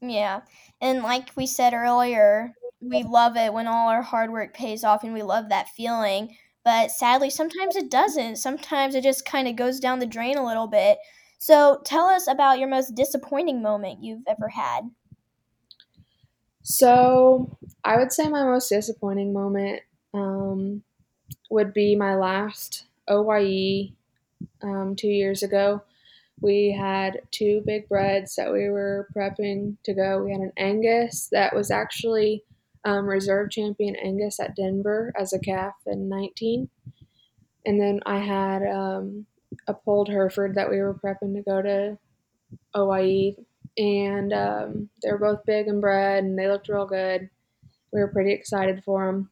Yeah. 0.00 0.40
And 0.80 1.02
like 1.02 1.30
we 1.36 1.46
said 1.46 1.74
earlier, 1.74 2.54
we 2.80 3.02
love 3.02 3.36
it 3.36 3.52
when 3.52 3.66
all 3.66 3.88
our 3.88 4.02
hard 4.02 4.32
work 4.32 4.54
pays 4.54 4.82
off 4.82 5.04
and 5.04 5.12
we 5.12 5.22
love 5.22 5.50
that 5.50 5.68
feeling. 5.68 6.36
But 6.64 6.90
sadly, 6.90 7.30
sometimes 7.30 7.76
it 7.76 7.90
doesn't. 7.90 8.36
Sometimes 8.36 8.94
it 8.94 9.02
just 9.02 9.26
kind 9.26 9.46
of 9.46 9.56
goes 9.56 9.78
down 9.78 9.98
the 9.98 10.06
drain 10.06 10.38
a 10.38 10.46
little 10.46 10.66
bit. 10.66 10.98
So 11.40 11.80
tell 11.84 12.06
us 12.06 12.28
about 12.28 12.58
your 12.58 12.68
most 12.68 12.94
disappointing 12.94 13.62
moment 13.62 14.04
you've 14.04 14.22
ever 14.28 14.48
had. 14.48 14.90
So 16.62 17.56
I 17.82 17.96
would 17.96 18.12
say 18.12 18.28
my 18.28 18.44
most 18.44 18.68
disappointing 18.68 19.32
moment 19.32 19.82
um, 20.14 20.82
would 21.50 21.72
be 21.72 21.96
my 21.96 22.14
last 22.14 22.86
OYE 23.08 23.92
um, 24.62 24.94
two 24.96 25.08
years 25.08 25.42
ago 25.42 25.82
we 26.40 26.72
had 26.72 27.20
two 27.30 27.62
big 27.66 27.88
breds 27.88 28.36
that 28.36 28.52
we 28.52 28.68
were 28.70 29.08
prepping 29.14 29.76
to 29.84 29.94
go. 29.94 30.22
We 30.22 30.32
had 30.32 30.40
an 30.40 30.52
Angus 30.56 31.28
that 31.32 31.54
was 31.54 31.70
actually 31.70 32.44
um, 32.84 33.06
reserve 33.06 33.50
champion 33.50 33.94
Angus 33.96 34.40
at 34.40 34.56
Denver 34.56 35.12
as 35.18 35.32
a 35.32 35.38
calf 35.38 35.74
in 35.86 36.08
19. 36.08 36.70
And 37.66 37.80
then 37.80 38.00
I 38.06 38.18
had 38.18 38.62
um, 38.62 39.26
polled 39.84 40.08
Hereford 40.08 40.54
that 40.54 40.70
we 40.70 40.78
were 40.80 40.94
prepping 40.94 41.34
to 41.34 41.42
go 41.42 41.62
to 41.62 41.98
OYE. 42.74 43.36
And 43.78 44.32
um, 44.32 44.88
they 45.02 45.10
were 45.12 45.18
both 45.18 45.46
big 45.46 45.68
and 45.68 45.80
bred 45.80 46.24
and 46.24 46.38
they 46.38 46.48
looked 46.48 46.68
real 46.68 46.86
good. 46.86 47.28
We 47.92 48.00
were 48.00 48.12
pretty 48.12 48.32
excited 48.32 48.82
for 48.84 49.06
them. 49.06 49.30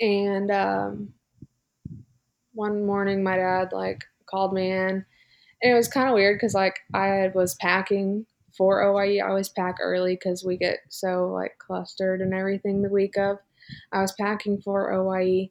And 0.00 0.50
um, 0.50 1.14
one 2.54 2.84
morning, 2.86 3.22
my 3.22 3.36
dad 3.36 3.72
like 3.72 4.04
called 4.26 4.54
me 4.54 4.70
in 4.70 5.04
and 5.62 5.72
it 5.72 5.76
was 5.76 5.88
kind 5.88 6.08
of 6.08 6.14
weird 6.14 6.36
because 6.36 6.54
like 6.54 6.80
I 6.92 7.30
was 7.34 7.54
packing 7.56 8.26
for 8.56 8.82
OYE. 8.82 9.18
I 9.18 9.28
always 9.28 9.48
pack 9.48 9.76
early 9.80 10.14
because 10.14 10.44
we 10.44 10.56
get 10.56 10.78
so 10.88 11.28
like 11.28 11.56
clustered 11.58 12.20
and 12.20 12.34
everything 12.34 12.82
the 12.82 12.88
week 12.90 13.16
of. 13.16 13.38
I 13.92 14.00
was 14.00 14.12
packing 14.20 14.60
for 14.60 14.92
OYE, 14.92 15.50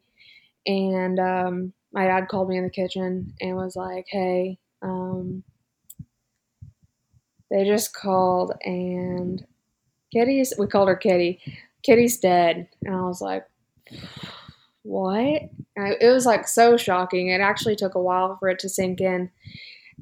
and 0.67 1.19
um, 1.19 1.73
my 1.93 2.05
dad 2.05 2.27
called 2.27 2.49
me 2.49 2.57
in 2.57 2.63
the 2.63 2.69
kitchen 2.69 3.33
and 3.41 3.55
was 3.55 3.75
like, 3.75 4.05
"Hey, 4.09 4.59
um, 4.81 5.43
they 7.49 7.65
just 7.65 7.93
called 7.93 8.53
and 8.63 9.45
Kitty's. 10.13 10.53
We 10.57 10.67
called 10.67 10.89
her 10.89 10.95
Kitty. 10.95 11.39
Kitty's 11.83 12.19
dead." 12.19 12.67
And 12.83 12.95
I 12.95 13.01
was 13.01 13.21
like, 13.21 13.45
"What?" 14.83 15.43
I, 15.77 15.95
it 16.01 16.11
was 16.11 16.25
like 16.25 16.47
so 16.47 16.77
shocking. 16.77 17.29
It 17.29 17.41
actually 17.41 17.75
took 17.75 17.95
a 17.95 18.01
while 18.01 18.37
for 18.37 18.49
it 18.49 18.59
to 18.59 18.69
sink 18.69 19.01
in 19.01 19.29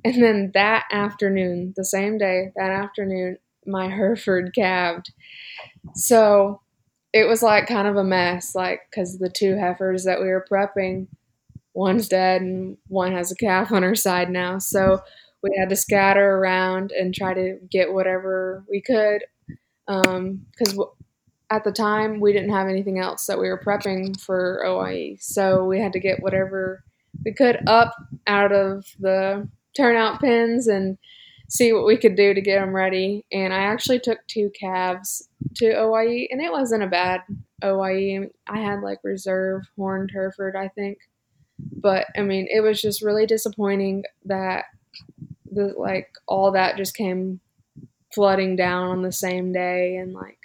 and 0.04 0.24
then 0.24 0.52
that 0.54 0.86
afternoon, 0.92 1.74
the 1.76 1.86
same 1.86 2.18
day, 2.18 2.52
that 2.56 2.72
afternoon, 2.72 3.38
my 3.66 3.90
Hereford 3.90 4.54
calved. 4.56 5.12
So 5.96 6.62
it 7.14 7.28
was 7.28 7.44
like 7.44 7.68
kind 7.68 7.88
of 7.88 7.98
a 7.98 8.04
mess, 8.04 8.56
like, 8.56 8.82
because 8.90 9.18
the 9.18 9.30
two 9.30 9.58
heifers 9.58 10.04
that 10.06 10.22
we 10.22 10.28
were 10.28 10.46
prepping, 10.50 11.08
one's 11.74 12.08
dead 12.08 12.42
and 12.42 12.78
one 12.88 13.12
has 13.12 13.32
a 13.32 13.36
calf 13.36 13.72
on 13.72 13.84
her 13.84 13.96
side 13.96 14.30
now. 14.30 14.58
So 14.58 15.00
we 15.42 15.56
had 15.60 15.70
to 15.70 15.76
scatter 15.76 16.38
around 16.38 16.92
and 16.92 17.14
try 17.14 17.34
to 17.34 17.58
get 17.72 17.94
whatever 17.94 18.64
we 18.70 18.82
could. 18.82 19.24
Because 19.88 20.78
um, 20.78 20.90
at 21.50 21.64
the 21.64 21.72
time, 21.72 22.20
we 22.20 22.34
didn't 22.34 22.52
have 22.54 22.68
anything 22.68 23.00
else 23.00 23.26
that 23.26 23.40
we 23.40 23.48
were 23.48 23.62
prepping 23.64 24.20
for 24.20 24.64
OYE. 24.66 25.18
So 25.20 25.66
we 25.66 25.80
had 25.80 25.94
to 25.94 26.00
get 26.00 26.22
whatever 26.22 26.84
we 27.26 27.34
could 27.34 27.68
up 27.68 27.96
out 28.28 28.52
of 28.52 28.86
the 29.00 29.50
turnout 29.76 30.22
pins 30.22 30.68
and 30.68 30.98
see 31.50 31.74
what 31.74 31.86
we 31.86 31.98
could 31.98 32.16
do 32.16 32.34
to 32.34 32.42
get 32.42 32.60
them 32.60 32.76
ready. 32.76 33.26
And 33.32 33.54
I 33.54 33.60
actually 33.60 34.00
took 34.00 34.20
two 34.28 34.52
calves 34.60 35.28
to 35.56 35.74
OYE, 35.74 36.28
and 36.30 36.42
it 36.42 36.52
wasn't 36.52 36.84
a 36.84 36.88
bad 36.88 37.22
OYE. 37.64 38.30
I 38.48 38.60
had 38.60 38.82
like 38.82 39.00
reserve 39.04 39.64
horned 39.76 40.12
Hereford, 40.14 40.56
I 40.56 40.68
think. 40.70 41.00
But 41.60 42.08
I 42.18 42.22
mean, 42.22 42.48
it 42.52 42.62
was 42.62 42.82
just 42.82 43.02
really 43.02 43.26
disappointing 43.26 44.04
that 44.26 44.66
the 45.52 45.74
like 45.78 46.12
all 46.28 46.52
that 46.52 46.78
just 46.78 46.96
came 46.96 47.40
flooding 48.14 48.56
down 48.58 48.90
on 48.90 49.04
the 49.04 49.12
same 49.14 49.54
day, 49.54 49.98
and 49.98 50.14
like 50.14 50.40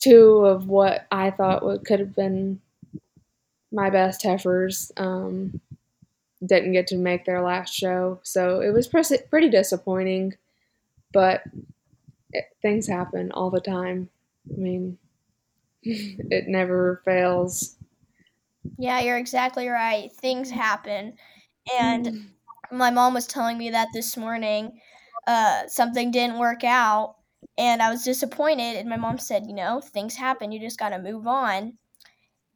two 0.00 0.44
of 0.46 0.68
what 0.68 1.06
I 1.10 1.30
thought 1.30 1.64
would 1.64 1.84
could 1.84 2.00
have 2.00 2.14
been 2.14 2.60
my 3.70 3.90
best 3.90 4.22
heifers 4.22 4.90
um, 4.96 5.60
didn't 6.46 6.72
get 6.72 6.88
to 6.88 6.96
make 6.96 7.24
their 7.24 7.42
last 7.42 7.74
show. 7.74 8.20
So 8.22 8.60
it 8.60 8.70
was 8.72 8.88
pretty 8.88 9.50
disappointing, 9.50 10.34
but 11.12 11.42
it, 12.32 12.46
things 12.62 12.88
happen 12.88 13.32
all 13.32 13.50
the 13.50 13.60
time. 13.62 14.10
I 14.52 14.56
mean, 14.58 14.98
it 15.84 16.48
never 16.48 17.02
fails. 17.06 17.77
Yeah, 18.78 19.00
you're 19.00 19.18
exactly 19.18 19.68
right. 19.68 20.10
Things 20.12 20.50
happen. 20.50 21.14
And 21.78 22.30
my 22.70 22.90
mom 22.90 23.14
was 23.14 23.26
telling 23.26 23.58
me 23.58 23.70
that 23.70 23.88
this 23.92 24.16
morning 24.16 24.80
uh, 25.26 25.66
something 25.66 26.10
didn't 26.10 26.38
work 26.38 26.64
out 26.64 27.16
and 27.56 27.82
I 27.82 27.90
was 27.90 28.04
disappointed. 28.04 28.76
And 28.76 28.88
my 28.88 28.96
mom 28.96 29.18
said, 29.18 29.46
you 29.46 29.54
know, 29.54 29.80
things 29.80 30.16
happen. 30.16 30.52
You 30.52 30.60
just 30.60 30.78
got 30.78 30.90
to 30.90 30.98
move 30.98 31.26
on. 31.26 31.74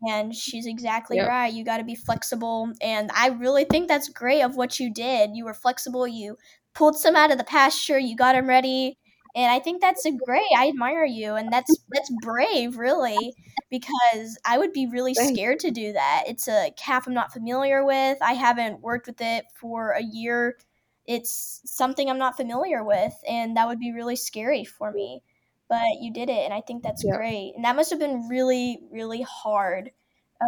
And 0.09 0.35
she's 0.35 0.67
exactly 0.67 1.19
yep. 1.19 1.29
right. 1.29 1.53
You 1.53 1.65
got 1.65 1.77
to 1.77 1.85
be 1.85 1.95
flexible. 1.95 2.73
And 2.81 3.11
I 3.15 3.29
really 3.29 3.65
think 3.65 3.87
that's 3.87 4.09
great 4.09 4.43
of 4.43 4.57
what 4.57 4.81
you 4.81 4.93
did. 4.93 5.31
You 5.35 5.45
were 5.45 5.55
flexible. 5.55 6.09
You 6.09 6.37
pulled 6.75 6.97
some 6.97 7.15
out 7.15 7.31
of 7.31 7.39
the 7.39 7.45
pasture. 7.45 7.99
You 7.99 8.17
got 8.17 8.33
them 8.33 8.49
ready. 8.49 8.99
And 9.35 9.51
I 9.51 9.59
think 9.61 9.81
that's 9.81 10.05
a 10.05 10.13
great. 10.13 10.47
I 10.57 10.69
admire 10.69 11.05
you, 11.05 11.35
and 11.35 11.53
that's 11.53 11.81
that's 11.93 12.11
brave, 12.11 12.77
really, 12.77 13.37
because 13.71 14.39
I 14.45 14.59
would 14.59 14.73
be 14.73 14.87
really 14.87 15.15
scared 15.15 15.61
to 15.61 15.71
do 15.71 15.93
that. 15.93 16.25
It's 16.27 16.49
a 16.49 16.73
calf 16.77 17.07
I'm 17.07 17.15
not 17.15 17.33
familiar 17.33 17.85
with. 17.85 18.19
I 18.23 18.35
haven't 18.35 18.81
worked 18.81 19.07
with 19.07 19.21
it 19.21 19.47
for 19.55 19.91
a 19.93 20.03
year. 20.03 20.59
It's 21.07 21.61
something 21.65 22.09
I'm 22.09 22.19
not 22.19 22.37
familiar 22.37 22.85
with, 22.85 23.15
and 23.29 23.57
that 23.57 23.69
would 23.69 23.81
be 23.81 23.93
really 23.93 24.17
scary 24.17 24.65
for 24.65 24.93
me. 24.93 25.23
But 25.69 26.01
you 26.01 26.13
did 26.13 26.29
it, 26.29 26.45
and 26.45 26.53
I 26.55 26.61
think 26.61 26.83
that's 26.83 27.03
Yeah. 27.03 27.17
great. 27.17 27.55
And 27.57 27.65
that 27.65 27.77
must 27.77 27.91
have 27.91 27.99
been 27.99 28.29
really, 28.29 28.81
really 28.91 29.23
hard 29.23 29.91
uh, 30.41 30.47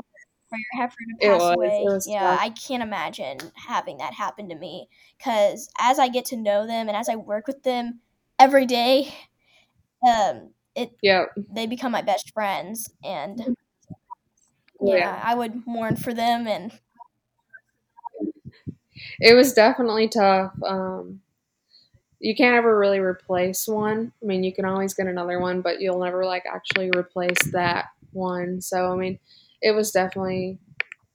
for 0.48 0.58
your 0.58 0.82
heifer 0.82 0.96
to 0.98 1.18
pass 1.22 1.50
was. 1.50 1.50
Away. 1.50 1.96
Yeah, 2.04 2.36
tough. 2.36 2.40
I 2.40 2.50
can't 2.50 2.82
imagine 2.82 3.38
having 3.54 3.98
that 3.98 4.14
happen 4.14 4.48
to 4.50 4.54
me 4.54 4.88
because 5.18 5.68
as 5.78 5.98
I 5.98 6.08
get 6.08 6.26
to 6.26 6.36
know 6.36 6.66
them 6.66 6.88
and 6.88 6.96
as 6.96 7.08
I 7.08 7.16
work 7.16 7.46
with 7.46 7.62
them 7.62 8.00
every 8.44 8.66
day, 8.66 9.14
um, 10.06 10.54
it 10.74 10.92
Yep. 11.02 11.38
they 11.48 11.66
become 11.66 11.92
my 11.92 12.02
best 12.02 12.32
friends, 12.32 12.90
and 13.04 13.56
Oh, 14.80 14.94
yeah, 14.94 14.94
yeah. 14.94 15.20
I 15.22 15.34
would 15.34 15.66
mourn 15.66 15.96
for 15.96 16.14
them. 16.14 16.46
And 16.46 16.72
It 19.20 19.34
was 19.34 19.52
definitely 19.52 20.08
tough. 20.08 20.52
Um, 20.62 21.20
you 22.20 22.34
can't 22.34 22.56
ever 22.56 22.78
really 22.78 22.98
replace 23.00 23.66
one. 23.68 24.12
I 24.22 24.26
mean, 24.26 24.44
you 24.44 24.54
can 24.54 24.64
always 24.64 24.94
get 24.94 25.06
another 25.06 25.40
one, 25.40 25.60
but 25.60 25.80
you'll 25.80 26.00
never 26.02 26.24
like 26.24 26.44
actually 26.46 26.90
replace 26.96 27.38
that 27.52 27.86
one. 28.12 28.60
So, 28.60 28.92
I 28.92 28.96
mean, 28.96 29.18
it 29.60 29.72
was 29.72 29.90
definitely 29.90 30.58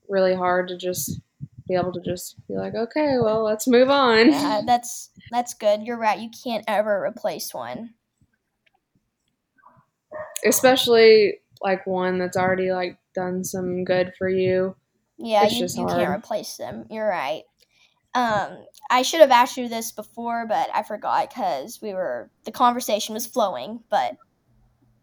really 0.09 0.35
hard 0.35 0.67
to 0.69 0.77
just 0.77 1.21
be 1.69 1.75
able 1.75 1.93
to 1.93 2.01
just 2.01 2.35
be 2.47 2.55
like, 2.55 2.73
okay, 2.75 3.17
well, 3.21 3.43
let's 3.43 3.67
move 3.67 3.89
on. 3.89 4.31
yeah, 4.31 4.61
that's 4.65 5.11
that's 5.31 5.53
good. 5.53 5.83
You're 5.83 5.99
right. 5.99 6.19
You 6.19 6.29
can't 6.43 6.65
ever 6.67 7.05
replace 7.05 7.53
one. 7.53 7.91
Especially 10.45 11.35
like 11.61 11.85
one 11.85 12.17
that's 12.17 12.35
already 12.35 12.71
like 12.71 12.97
done 13.13 13.43
some 13.43 13.83
good 13.83 14.13
for 14.17 14.27
you. 14.27 14.75
Yeah, 15.17 15.45
It's 15.45 15.75
you, 15.75 15.83
you 15.83 15.87
can't 15.87 16.17
replace 16.17 16.57
them. 16.57 16.85
You're 16.89 17.07
right. 17.07 17.43
Um, 18.15 18.65
I 18.89 19.03
should 19.03 19.19
have 19.19 19.29
asked 19.29 19.57
you 19.57 19.69
this 19.69 19.91
before, 19.91 20.47
but 20.47 20.69
I 20.73 20.81
forgot 20.81 21.29
because 21.29 21.79
we 21.81 21.93
were 21.93 22.31
the 22.45 22.51
conversation 22.51 23.13
was 23.13 23.27
flowing. 23.27 23.81
But 23.91 24.17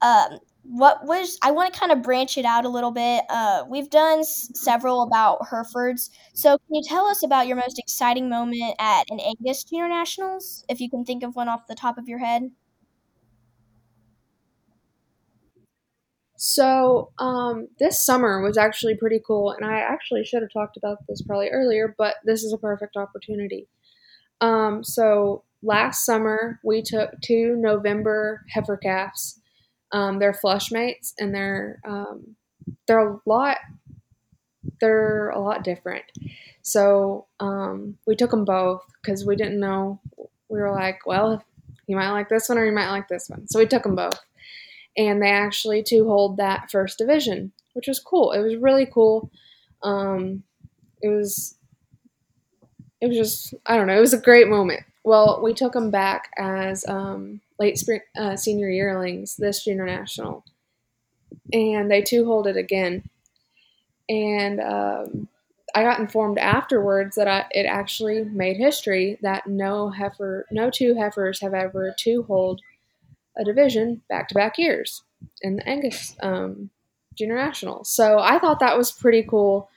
um, 0.02 0.40
what 0.68 1.04
was 1.06 1.38
I 1.42 1.50
want 1.52 1.72
to 1.72 1.78
kind 1.78 1.92
of 1.92 2.02
branch 2.02 2.36
it 2.38 2.44
out 2.44 2.64
a 2.64 2.68
little 2.68 2.90
bit. 2.90 3.24
Uh, 3.28 3.64
we've 3.68 3.90
done 3.90 4.20
s- 4.20 4.50
several 4.54 5.02
about 5.02 5.46
Herefords, 5.50 6.10
so 6.34 6.58
can 6.58 6.74
you 6.74 6.82
tell 6.84 7.06
us 7.06 7.22
about 7.22 7.46
your 7.46 7.56
most 7.56 7.78
exciting 7.78 8.28
moment 8.28 8.74
at 8.78 9.04
an 9.10 9.20
Angus 9.20 9.64
Junior 9.64 9.88
Nationals, 9.88 10.64
if 10.68 10.80
you 10.80 10.90
can 10.90 11.04
think 11.04 11.22
of 11.22 11.36
one 11.36 11.48
off 11.48 11.66
the 11.68 11.74
top 11.74 11.98
of 11.98 12.08
your 12.08 12.18
head? 12.18 12.50
So, 16.38 17.12
um, 17.18 17.68
this 17.78 18.04
summer 18.04 18.42
was 18.42 18.58
actually 18.58 18.94
pretty 18.96 19.20
cool, 19.26 19.52
and 19.52 19.64
I 19.64 19.78
actually 19.78 20.24
should 20.24 20.42
have 20.42 20.52
talked 20.52 20.76
about 20.76 20.98
this 21.08 21.22
probably 21.22 21.48
earlier, 21.48 21.94
but 21.96 22.16
this 22.24 22.42
is 22.44 22.52
a 22.52 22.58
perfect 22.58 22.96
opportunity. 22.96 23.68
Um, 24.40 24.84
so 24.84 25.44
last 25.62 26.04
summer 26.04 26.60
we 26.64 26.82
took 26.82 27.10
two 27.22 27.56
November 27.58 28.44
heifer 28.54 28.76
calves. 28.76 29.40
Um, 29.92 30.18
they're 30.18 30.34
flush 30.34 30.70
mates, 30.72 31.14
and 31.18 31.34
they're 31.34 31.80
um, 31.86 32.36
they're 32.86 33.08
a 33.08 33.20
lot 33.26 33.58
they're 34.80 35.30
a 35.30 35.40
lot 35.40 35.64
different. 35.64 36.04
So 36.62 37.26
um, 37.40 37.96
we 38.06 38.16
took 38.16 38.30
them 38.30 38.44
both 38.44 38.82
because 39.00 39.24
we 39.24 39.36
didn't 39.36 39.60
know. 39.60 40.00
We 40.48 40.60
were 40.60 40.72
like, 40.72 41.06
well, 41.06 41.42
you 41.86 41.96
might 41.96 42.10
like 42.10 42.28
this 42.28 42.48
one 42.48 42.58
or 42.58 42.66
you 42.66 42.72
might 42.72 42.90
like 42.90 43.08
this 43.08 43.28
one. 43.28 43.46
So 43.48 43.58
we 43.58 43.66
took 43.66 43.84
them 43.84 43.94
both, 43.94 44.18
and 44.96 45.22
they 45.22 45.30
actually 45.30 45.82
two 45.82 46.06
hold 46.06 46.36
that 46.36 46.70
first 46.70 46.98
division, 46.98 47.52
which 47.74 47.88
was 47.88 48.00
cool. 48.00 48.32
It 48.32 48.42
was 48.42 48.56
really 48.56 48.86
cool. 48.86 49.30
Um, 49.82 50.42
it 51.02 51.08
was 51.08 51.56
it 53.00 53.08
was 53.08 53.16
just 53.16 53.54
I 53.66 53.76
don't 53.76 53.86
know. 53.86 53.96
It 53.96 54.00
was 54.00 54.14
a 54.14 54.20
great 54.20 54.48
moment. 54.48 54.82
Well, 55.04 55.40
we 55.42 55.54
took 55.54 55.72
them 55.72 55.90
back 55.90 56.30
as 56.36 56.84
um, 56.88 57.40
late 57.58 57.78
spring 57.78 58.00
uh, 58.16 58.36
senior 58.36 58.68
yearlings 58.68 59.36
this 59.36 59.64
junior 59.64 59.86
national, 59.86 60.44
and 61.52 61.90
they 61.90 62.02
two 62.02 62.24
hold 62.24 62.46
it 62.46 62.56
again. 62.56 63.08
And 64.08 64.60
um, 64.60 65.28
I 65.74 65.82
got 65.82 66.00
informed 66.00 66.38
afterwards 66.38 67.16
that 67.16 67.28
I, 67.28 67.44
it 67.50 67.66
actually 67.66 68.24
made 68.24 68.56
history 68.56 69.18
that 69.22 69.46
no 69.46 69.90
heifer, 69.90 70.46
no 70.50 70.70
two 70.70 70.94
heifers 70.94 71.40
have 71.40 71.54
ever 71.54 71.94
two 71.98 72.22
hold 72.22 72.60
a 73.36 73.44
division 73.44 74.00
back 74.08 74.28
to 74.28 74.34
back 74.34 74.58
years 74.58 75.02
in 75.42 75.56
the 75.56 75.68
Angus 75.68 76.16
um, 76.22 76.70
Junior 77.16 77.36
National. 77.36 77.84
So 77.84 78.18
I 78.18 78.38
thought 78.38 78.60
that 78.60 78.78
was 78.78 78.92
pretty 78.92 79.22
cool 79.22 79.68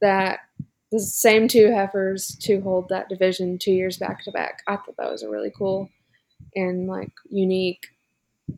that 0.00 0.40
the 0.92 1.00
same 1.00 1.48
two 1.48 1.72
heifers 1.72 2.36
to 2.42 2.60
hold 2.60 2.88
that 2.88 3.08
division 3.08 3.58
two 3.58 3.72
years 3.72 3.96
back 3.96 4.22
to 4.24 4.30
back. 4.30 4.62
I 4.66 4.76
thought 4.76 4.96
that 4.98 5.10
was 5.10 5.22
a 5.22 5.28
really 5.28 5.52
cool 5.56 5.90
and 6.54 6.86
like 6.86 7.12
unique 7.30 7.88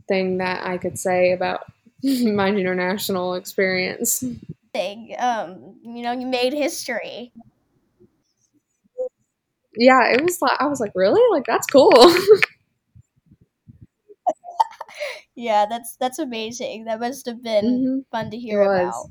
thing 0.09 0.39
that 0.39 0.67
I 0.67 0.79
could 0.79 0.99
say 0.99 1.33
about 1.33 1.65
my 2.03 2.49
international 2.49 3.35
experience. 3.35 4.25
Thing, 4.73 5.15
um, 5.19 5.81
you 5.83 6.03
know, 6.03 6.13
you 6.13 6.27
made 6.27 6.53
history. 6.53 7.33
Yeah, 9.77 10.13
it 10.13 10.23
was 10.23 10.41
like 10.43 10.61
I 10.61 10.67
was 10.67 10.81
like, 10.81 10.93
really? 10.95 11.21
Like 11.33 11.45
that's 11.47 11.67
cool. 11.67 11.93
Yeah, 15.35 15.67
that's 15.69 15.97
that's 15.97 16.19
amazing. 16.19 16.85
That 16.85 17.01
must 17.01 17.27
have 17.27 17.43
been 17.43 17.89
Mhm. 17.89 18.05
fun 18.11 18.31
to 18.31 18.39
hear 18.39 18.63
about. 18.63 19.11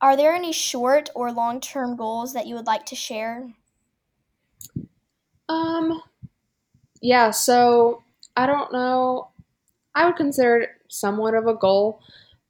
Are 0.00 0.16
there 0.16 0.32
any 0.34 0.52
short 0.52 1.10
or 1.16 1.32
long 1.32 1.60
term 1.60 1.96
goals 1.96 2.32
that 2.32 2.46
you 2.46 2.54
would 2.54 2.66
like 2.66 2.86
to 2.86 2.94
share? 2.94 3.54
Um, 5.48 6.02
yeah, 7.00 7.30
so 7.30 8.02
I 8.36 8.46
don't 8.46 8.72
know. 8.72 9.28
I 9.94 10.06
would 10.06 10.16
consider 10.16 10.58
it 10.58 10.70
somewhat 10.90 11.34
of 11.34 11.46
a 11.46 11.54
goal, 11.54 12.00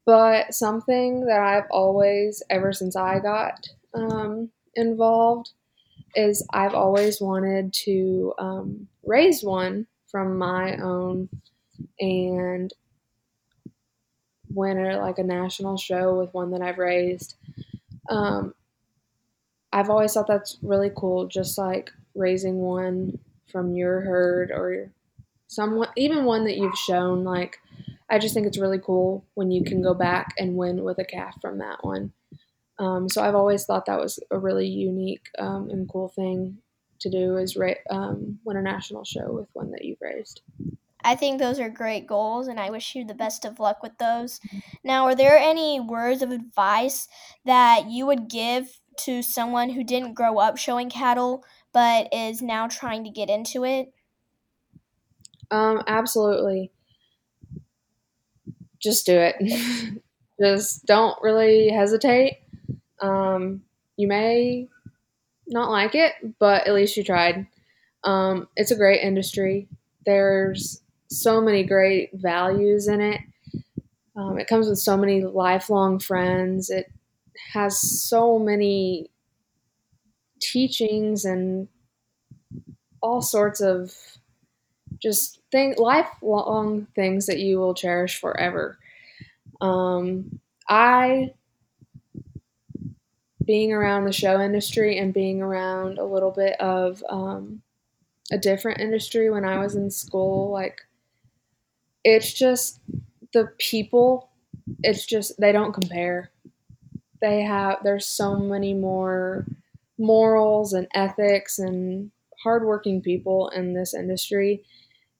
but 0.07 0.55
something 0.55 1.27
that 1.27 1.41
I've 1.41 1.71
always, 1.71 2.43
ever 2.51 2.73
since 2.73 2.97
I 2.97 3.21
got 3.21 3.69
um, 3.95 4.51
involved, 4.75 5.51
is 6.17 6.47
I've 6.53 6.75
always 6.75 7.21
wanted 7.21 7.73
to 7.85 8.35
um, 8.39 8.89
raise 9.05 9.43
one 9.45 9.87
from 10.11 10.39
my 10.39 10.77
own 10.79 11.29
and 12.01 12.73
win 14.51 14.79
like 15.01 15.19
a 15.19 15.23
national 15.23 15.77
show 15.77 16.19
with 16.19 16.33
one 16.35 16.51
that 16.51 16.63
I've 16.63 16.79
raised. 16.79 17.37
Um, 18.11 18.55
I've 19.73 19.91
always 19.91 20.13
thought 20.15 20.27
that's 20.27 20.59
really 20.63 20.91
cool, 20.95 21.27
just 21.27 21.59
like 21.59 21.91
raising 22.15 22.57
one 22.57 23.19
from 23.51 23.75
your 23.75 24.01
herd 24.01 24.51
or 24.51 24.91
someone, 25.47 25.89
even 25.97 26.25
one 26.25 26.45
that 26.45 26.57
you've 26.57 26.79
shown. 26.79 27.25
Like, 27.25 27.59
I 28.11 28.19
just 28.19 28.35
think 28.35 28.47
it's 28.47 28.59
really 28.59 28.79
cool 28.79 29.25
when 29.35 29.51
you 29.51 29.65
can 29.65 29.83
go 29.83 29.95
back 29.95 30.35
and 30.39 30.57
win 30.57 30.85
with 30.85 30.99
a 30.99 31.05
calf 31.05 31.37
from 31.41 31.59
that 31.59 31.85
one. 31.85 32.13
Um, 32.79 33.09
so 33.09 33.23
I've 33.23 33.35
always 33.35 33.65
thought 33.65 33.87
that 33.87 34.01
was 34.01 34.19
a 34.31 34.39
really 34.39 34.67
unique 34.67 35.29
um, 35.39 35.71
and 35.71 35.89
cool 35.89 36.09
thing 36.09 36.59
to 37.01 37.11
do 37.11 37.37
is 37.37 37.57
ra- 37.57 37.75
um, 37.91 38.39
win 38.45 38.57
a 38.57 38.63
national 38.63 39.05
show 39.05 39.31
with 39.33 39.49
one 39.53 39.71
that 39.71 39.85
you've 39.85 40.01
raised. 40.01 40.43
I 41.05 41.15
think 41.15 41.39
those 41.39 41.61
are 41.61 41.69
great 41.69 42.07
goals, 42.07 42.49
and 42.49 42.59
I 42.59 42.71
wish 42.71 42.95
you 42.95 43.05
the 43.05 43.15
best 43.15 43.45
of 43.45 43.61
luck 43.61 43.83
with 43.83 43.97
those. 43.99 44.41
Now, 44.83 45.05
are 45.05 45.15
there 45.15 45.37
any 45.37 45.79
words 45.79 46.23
of 46.23 46.31
advice 46.31 47.07
that 47.45 47.91
you 47.91 48.07
would 48.07 48.29
give 48.29 48.81
to 49.01 49.23
someone 49.23 49.71
who 49.71 49.85
didn't 49.85 50.15
grow 50.15 50.39
up 50.39 50.57
showing 50.57 50.89
cattle 50.89 51.45
but 51.75 52.09
is 52.13 52.41
now 52.41 52.69
trying 52.69 53.05
to 53.05 53.11
get 53.11 53.29
into 53.29 53.65
it? 53.65 53.93
Um, 55.51 55.83
absolutely. 55.87 56.71
Just 58.79 59.05
do 59.05 59.19
it. 59.19 59.37
Just 60.41 60.87
don't 60.87 61.21
really 61.21 61.69
hesitate. 61.69 62.39
Um, 63.01 63.63
you 63.97 64.09
may 64.09 64.69
not 65.47 65.71
like 65.71 65.95
it, 65.95 66.13
but 66.39 66.67
at 66.67 66.75
least 66.75 66.97
you 66.97 67.05
tried. 67.05 67.47
Um, 68.05 68.49
it's 68.57 68.71
a 68.71 68.77
great 68.77 69.03
industry. 69.03 69.69
There's 70.07 70.81
so 71.09 71.41
many 71.41 71.65
great 71.65 72.11
values 72.15 72.89
in 72.89 73.01
it. 73.01 73.21
Um, 74.17 74.39
it 74.39 74.47
comes 74.47 74.69
with 74.69 74.79
so 74.79 74.97
many 74.97 75.25
lifelong 75.25 75.99
friends. 75.99 76.71
It 76.71 76.87
has 77.53 77.81
so 77.81 78.39
many 78.39 79.11
teachings 80.53 81.25
and 81.25 81.69
all 83.01 83.23
sorts 83.23 83.61
of 83.61 83.93
just 85.03 85.41
thing 85.51 85.75
lifelong 85.77 86.87
things 86.95 87.27
that 87.27 87.39
you 87.39 87.59
will 87.59 87.75
cherish 87.75 88.21
forever. 88.21 88.79
Um, 89.61 90.41
I 90.69 91.35
being 93.45 93.73
around 93.73 94.05
the 94.05 94.13
show 94.13 94.41
industry 94.41 94.99
and 94.99 95.13
being 95.13 95.43
around 95.43 95.99
a 95.99 96.05
little 96.05 96.31
bit 96.31 96.59
of 96.61 97.03
um, 97.09 97.61
a 98.33 98.39
different 98.39 98.81
industry 98.81 99.31
when 99.31 99.45
I 99.45 99.59
was 99.59 99.75
in 99.75 99.91
school. 99.91 100.51
Like, 100.51 100.81
it's 102.05 102.33
just 102.33 102.81
the 103.33 103.51
people, 103.59 104.31
it's 104.83 105.05
just, 105.05 105.39
they 105.39 105.53
don't 105.53 105.75
compare. 105.75 106.31
They 107.21 107.43
have, 107.43 107.79
there's 107.85 108.07
so 108.07 108.37
many 108.37 108.73
more 108.73 109.47
morals 109.99 110.73
and 110.73 110.87
ethics 110.95 111.59
and 111.59 112.11
hardworking 112.43 113.01
people 113.01 113.49
in 113.51 113.75
this 113.75 113.95
industry. 113.95 114.63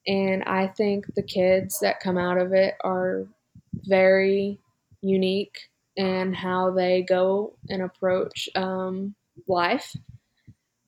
And 0.07 0.43
I 0.45 0.67
think 0.67 1.07
the 1.15 1.23
kids 1.23 1.79
that 1.81 2.01
come 2.01 2.19
out 2.19 2.39
of 2.39 2.53
it 2.53 2.75
are 2.83 3.27
very 3.73 4.59
unique 5.01 5.69
in 5.97 6.33
how 6.35 6.71
they 6.71 7.03
go 7.03 7.57
and 7.69 7.83
approach 7.83 8.49
um, 8.55 9.15
life. 9.47 9.95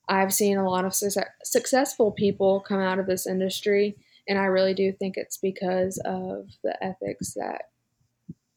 I've 0.08 0.32
seen 0.32 0.56
a 0.58 0.68
lot 0.68 0.84
of 0.84 0.94
success- 0.94 1.28
successful 1.42 2.12
people 2.12 2.60
come 2.60 2.80
out 2.80 2.98
of 2.98 3.06
this 3.06 3.26
industry, 3.26 3.96
and 4.28 4.38
I 4.38 4.44
really 4.44 4.74
do 4.74 4.92
think 4.92 5.16
it's 5.16 5.36
because 5.36 5.98
of 6.04 6.48
the 6.62 6.76
ethics 6.82 7.34
that 7.34 7.70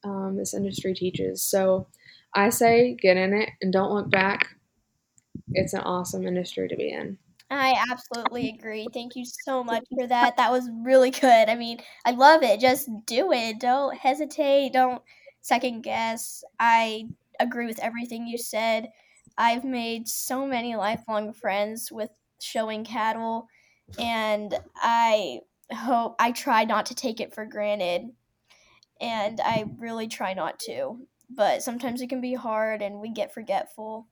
um, 0.04 0.36
this 0.36 0.54
industry 0.54 0.94
teaches. 0.94 1.42
So 1.42 1.86
I 2.34 2.50
say 2.50 2.94
get 2.94 3.16
in 3.16 3.34
it 3.34 3.50
and 3.60 3.72
don't 3.72 3.92
look 3.92 4.10
back. 4.10 4.48
It's 5.52 5.72
an 5.72 5.80
awesome 5.80 6.26
industry 6.26 6.68
to 6.68 6.76
be 6.76 6.90
in. 6.90 7.18
I 7.50 7.74
absolutely 7.90 8.50
agree. 8.50 8.86
Thank 8.92 9.16
you 9.16 9.24
so 9.24 9.64
much 9.64 9.84
for 9.96 10.06
that. 10.06 10.36
That 10.36 10.52
was 10.52 10.70
really 10.84 11.10
good. 11.10 11.48
I 11.48 11.56
mean, 11.56 11.78
I 12.04 12.12
love 12.12 12.42
it. 12.42 12.60
Just 12.60 12.88
do 13.06 13.32
it. 13.32 13.58
Don't 13.58 13.96
hesitate. 13.96 14.72
Don't 14.72 15.02
second 15.40 15.82
guess. 15.82 16.44
I 16.60 17.08
agree 17.40 17.66
with 17.66 17.80
everything 17.80 18.26
you 18.26 18.38
said. 18.38 18.90
I've 19.36 19.64
made 19.64 20.06
so 20.08 20.46
many 20.46 20.76
lifelong 20.76 21.32
friends 21.32 21.90
with 21.90 22.10
showing 22.40 22.84
cattle, 22.84 23.48
and 23.98 24.54
I 24.76 25.40
hope 25.72 26.16
I 26.18 26.32
try 26.32 26.64
not 26.64 26.86
to 26.86 26.94
take 26.94 27.20
it 27.20 27.34
for 27.34 27.46
granted. 27.46 28.10
And 29.00 29.40
I 29.40 29.64
really 29.78 30.08
try 30.08 30.34
not 30.34 30.58
to. 30.60 31.06
But 31.30 31.62
sometimes 31.62 32.02
it 32.02 32.08
can 32.08 32.20
be 32.20 32.34
hard 32.34 32.82
and 32.82 33.00
we 33.00 33.10
get 33.12 33.32
forgetful 33.32 34.08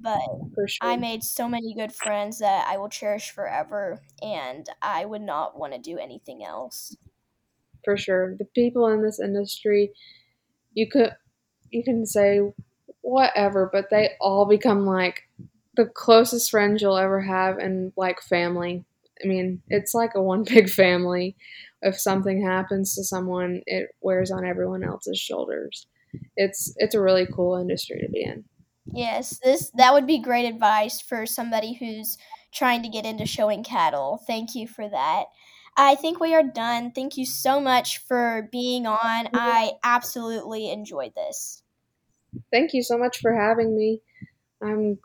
but 0.00 0.20
sure. 0.66 0.68
I 0.80 0.96
made 0.96 1.22
so 1.22 1.48
many 1.48 1.74
good 1.74 1.94
friends 1.94 2.38
that 2.38 2.66
I 2.68 2.76
will 2.76 2.88
cherish 2.88 3.30
forever, 3.30 4.00
and 4.20 4.66
I 4.80 5.04
would 5.04 5.22
not 5.22 5.58
want 5.58 5.72
to 5.74 5.78
do 5.78 5.98
anything 5.98 6.44
else. 6.44 6.96
For 7.84 7.96
sure. 7.96 8.36
The 8.38 8.44
people 8.44 8.88
in 8.88 9.02
this 9.02 9.20
industry, 9.20 9.92
you 10.74 10.88
could 10.88 11.10
you 11.70 11.82
can 11.82 12.06
say 12.06 12.40
whatever, 13.00 13.68
but 13.72 13.90
they 13.90 14.10
all 14.20 14.46
become 14.46 14.86
like 14.86 15.22
the 15.76 15.86
closest 15.86 16.50
friends 16.50 16.82
you'll 16.82 16.96
ever 16.96 17.20
have 17.20 17.58
and 17.58 17.92
like 17.96 18.20
family. 18.20 18.84
I 19.22 19.26
mean, 19.26 19.62
it's 19.68 19.94
like 19.94 20.12
a 20.14 20.22
one 20.22 20.44
big 20.48 20.68
family. 20.68 21.36
If 21.80 21.98
something 21.98 22.44
happens 22.44 22.94
to 22.94 23.04
someone, 23.04 23.62
it 23.66 23.88
wears 24.00 24.30
on 24.30 24.44
everyone 24.44 24.84
else's 24.84 25.18
shoulders. 25.18 25.86
It's 26.36 26.74
it's 26.76 26.94
a 26.94 27.00
really 27.00 27.26
cool 27.34 27.56
industry 27.56 27.98
to 28.00 28.10
be 28.10 28.22
in. 28.22 28.44
Yes, 28.86 29.38
this 29.42 29.70
that 29.76 29.92
would 29.92 30.06
be 30.06 30.18
great 30.18 30.46
advice 30.46 31.00
for 31.00 31.26
somebody 31.26 31.74
who's 31.74 32.18
trying 32.52 32.82
to 32.82 32.88
get 32.88 33.06
into 33.06 33.26
showing 33.26 33.62
cattle. 33.62 34.20
Thank 34.26 34.54
you 34.54 34.66
for 34.66 34.88
that. 34.88 35.26
I 35.76 35.94
think 35.94 36.20
we 36.20 36.34
are 36.34 36.42
done. 36.42 36.92
Thank 36.92 37.16
you 37.16 37.24
so 37.24 37.60
much 37.60 37.98
for 37.98 38.48
being 38.52 38.86
on. 38.86 39.28
I 39.32 39.72
absolutely 39.82 40.70
enjoyed 40.70 41.14
this. 41.14 41.62
Thank 42.50 42.74
you 42.74 42.82
so 42.82 42.98
much 42.98 43.20
for 43.20 43.34
having 43.34 43.76
me. 43.76 44.00
I'm 44.62 44.98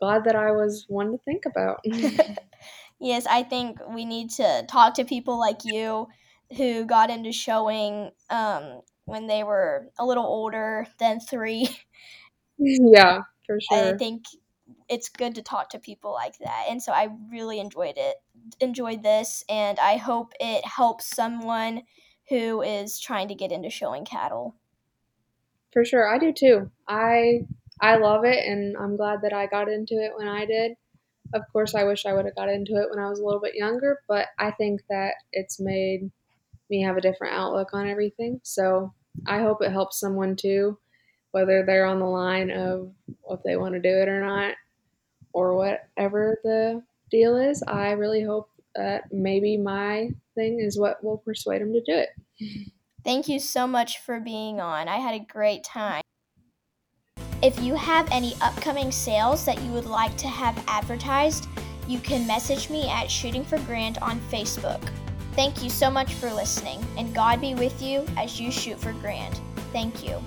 glad 0.00 0.24
that 0.24 0.36
I 0.36 0.52
was 0.52 0.86
one 0.88 1.12
to 1.12 1.18
think 1.18 1.44
about. 1.46 1.80
yes, 3.00 3.26
I 3.26 3.42
think 3.42 3.78
we 3.88 4.04
need 4.04 4.30
to 4.30 4.64
talk 4.68 4.94
to 4.94 5.04
people 5.04 5.38
like 5.38 5.64
you 5.64 6.08
who 6.56 6.84
got 6.84 7.10
into 7.10 7.32
showing 7.32 8.10
um, 8.30 8.80
when 9.04 9.26
they 9.26 9.44
were 9.44 9.90
a 9.98 10.06
little 10.06 10.24
older 10.24 10.86
than 10.98 11.20
three. 11.20 11.68
yeah, 12.58 13.22
for 13.46 13.58
sure. 13.60 13.92
I 13.92 13.94
think 13.98 14.24
it's 14.88 15.08
good 15.08 15.34
to 15.34 15.42
talk 15.42 15.70
to 15.70 15.78
people 15.78 16.12
like 16.12 16.38
that. 16.38 16.66
And 16.68 16.82
so 16.82 16.92
I 16.92 17.08
really 17.30 17.58
enjoyed 17.60 17.96
it, 17.96 18.16
enjoyed 18.60 19.02
this, 19.02 19.44
and 19.48 19.78
I 19.78 19.96
hope 19.96 20.32
it 20.40 20.64
helps 20.64 21.06
someone 21.06 21.84
who 22.28 22.62
is 22.62 22.98
trying 22.98 23.28
to 23.28 23.34
get 23.34 23.52
into 23.52 23.70
showing 23.70 24.04
cattle. 24.04 24.56
For 25.72 25.84
sure, 25.84 26.08
I 26.08 26.18
do 26.18 26.32
too. 26.32 26.70
I 26.88 27.46
I 27.80 27.96
love 27.96 28.24
it, 28.24 28.46
and 28.46 28.76
I'm 28.78 28.96
glad 28.96 29.20
that 29.22 29.32
I 29.34 29.46
got 29.46 29.68
into 29.68 29.94
it 29.94 30.16
when 30.16 30.26
I 30.28 30.46
did. 30.46 30.76
Of 31.34 31.42
course, 31.52 31.74
I 31.74 31.84
wish 31.84 32.06
I 32.06 32.14
would 32.14 32.26
have 32.26 32.36
got 32.36 32.48
into 32.50 32.74
it 32.76 32.90
when 32.90 32.98
I 33.00 33.08
was 33.10 33.20
a 33.20 33.24
little 33.26 33.40
bit 33.40 33.54
younger, 33.56 34.00
but 34.08 34.28
I 34.38 34.52
think 34.52 34.82
that 34.90 35.14
it's 35.32 35.60
made 35.60 36.10
me 36.70 36.82
have 36.82 36.96
a 36.96 37.02
different 37.02 37.34
outlook 37.34 37.74
on 37.74 37.88
everything. 37.88 38.40
So 38.44 38.94
I 39.26 39.40
hope 39.40 39.62
it 39.62 39.72
helps 39.72 40.00
someone 40.00 40.36
too 40.36 40.78
whether 41.34 41.64
they're 41.66 41.84
on 41.84 41.98
the 41.98 42.06
line 42.06 42.48
of 42.52 42.92
if 43.28 43.40
they 43.44 43.56
want 43.56 43.74
to 43.74 43.80
do 43.80 43.88
it 43.88 44.08
or 44.08 44.24
not, 44.24 44.54
or 45.32 45.56
whatever 45.56 46.38
the 46.44 46.80
deal 47.10 47.36
is. 47.36 47.60
I 47.66 47.90
really 47.90 48.22
hope 48.22 48.48
that 48.76 49.12
maybe 49.12 49.56
my 49.56 50.10
thing 50.36 50.60
is 50.60 50.78
what 50.78 51.02
will 51.02 51.18
persuade 51.18 51.60
them 51.60 51.72
to 51.72 51.80
do 51.80 52.04
it. 52.04 52.70
Thank 53.02 53.26
you 53.28 53.40
so 53.40 53.66
much 53.66 53.98
for 53.98 54.20
being 54.20 54.60
on. 54.60 54.86
I 54.86 54.98
had 54.98 55.20
a 55.20 55.24
great 55.24 55.64
time. 55.64 56.02
If 57.42 57.60
you 57.60 57.74
have 57.74 58.08
any 58.12 58.34
upcoming 58.40 58.92
sales 58.92 59.44
that 59.44 59.60
you 59.60 59.72
would 59.72 59.86
like 59.86 60.16
to 60.18 60.28
have 60.28 60.62
advertised, 60.68 61.48
you 61.88 61.98
can 61.98 62.28
message 62.28 62.70
me 62.70 62.88
at 62.88 63.10
Shooting 63.10 63.44
for 63.44 63.58
Grand 63.60 63.98
on 63.98 64.20
Facebook. 64.30 64.80
Thank 65.32 65.64
you 65.64 65.68
so 65.68 65.90
much 65.90 66.14
for 66.14 66.32
listening, 66.32 66.86
and 66.96 67.12
God 67.12 67.40
be 67.40 67.56
with 67.56 67.82
you 67.82 68.06
as 68.16 68.40
you 68.40 68.52
shoot 68.52 68.78
for 68.78 68.92
Grand. 68.92 69.40
Thank 69.72 70.04
you. 70.04 70.22